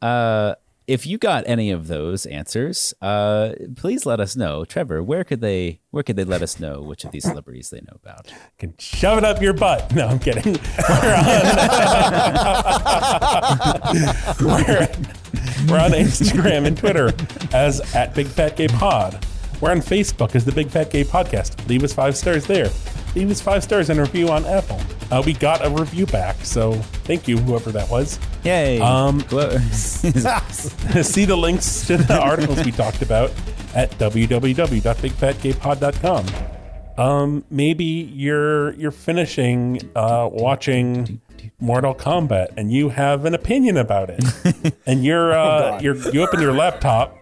[0.00, 0.54] uh,
[0.86, 4.64] if you got any of those answers, uh, please let us know.
[4.64, 7.80] Trevor, where could they where could they let us know which of these celebrities they
[7.80, 8.32] know about?
[8.58, 9.94] Can shove it up your butt.
[9.94, 10.42] No, I'm kidding.
[10.88, 11.22] We're on,
[14.40, 14.88] we're,
[15.68, 17.12] we're on Instagram and Twitter
[17.52, 19.24] as at Big Fat Gay Pod.
[19.62, 21.68] We're on Facebook as the Big Fat Gay Podcast.
[21.68, 22.68] Leave us five stars there.
[23.14, 24.80] Leave us five stars and a review on Apple.
[25.08, 26.72] Uh, we got a review back, so
[27.04, 28.18] thank you, whoever that was.
[28.42, 28.80] Yay!
[28.80, 30.08] Um, See
[31.26, 33.30] the links to the articles we talked about
[33.72, 36.26] at www.bigfatgaypod.com.
[36.98, 41.20] Um, maybe you're you're finishing uh, watching
[41.60, 44.24] Mortal Kombat and you have an opinion about it,
[44.86, 47.16] and you're uh, you're you open your laptop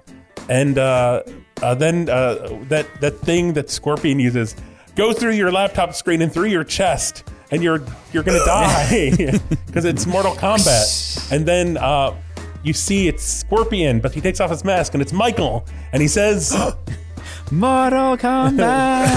[0.48, 1.22] and uh,
[1.62, 4.56] uh, then uh, that that thing that Scorpion uses
[4.96, 7.82] goes through your laptop screen and through your chest, and you're
[8.12, 9.10] you're gonna die
[9.66, 11.30] because it's Mortal Kombat.
[11.32, 12.14] And then uh,
[12.62, 16.08] you see it's Scorpion, but he takes off his mask and it's Michael, and he
[16.08, 16.52] says,
[17.50, 19.10] Mortal Kombat.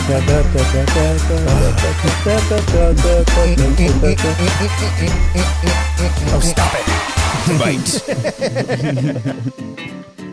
[6.33, 7.20] Oh, stop it.
[7.47, 8.01] Right.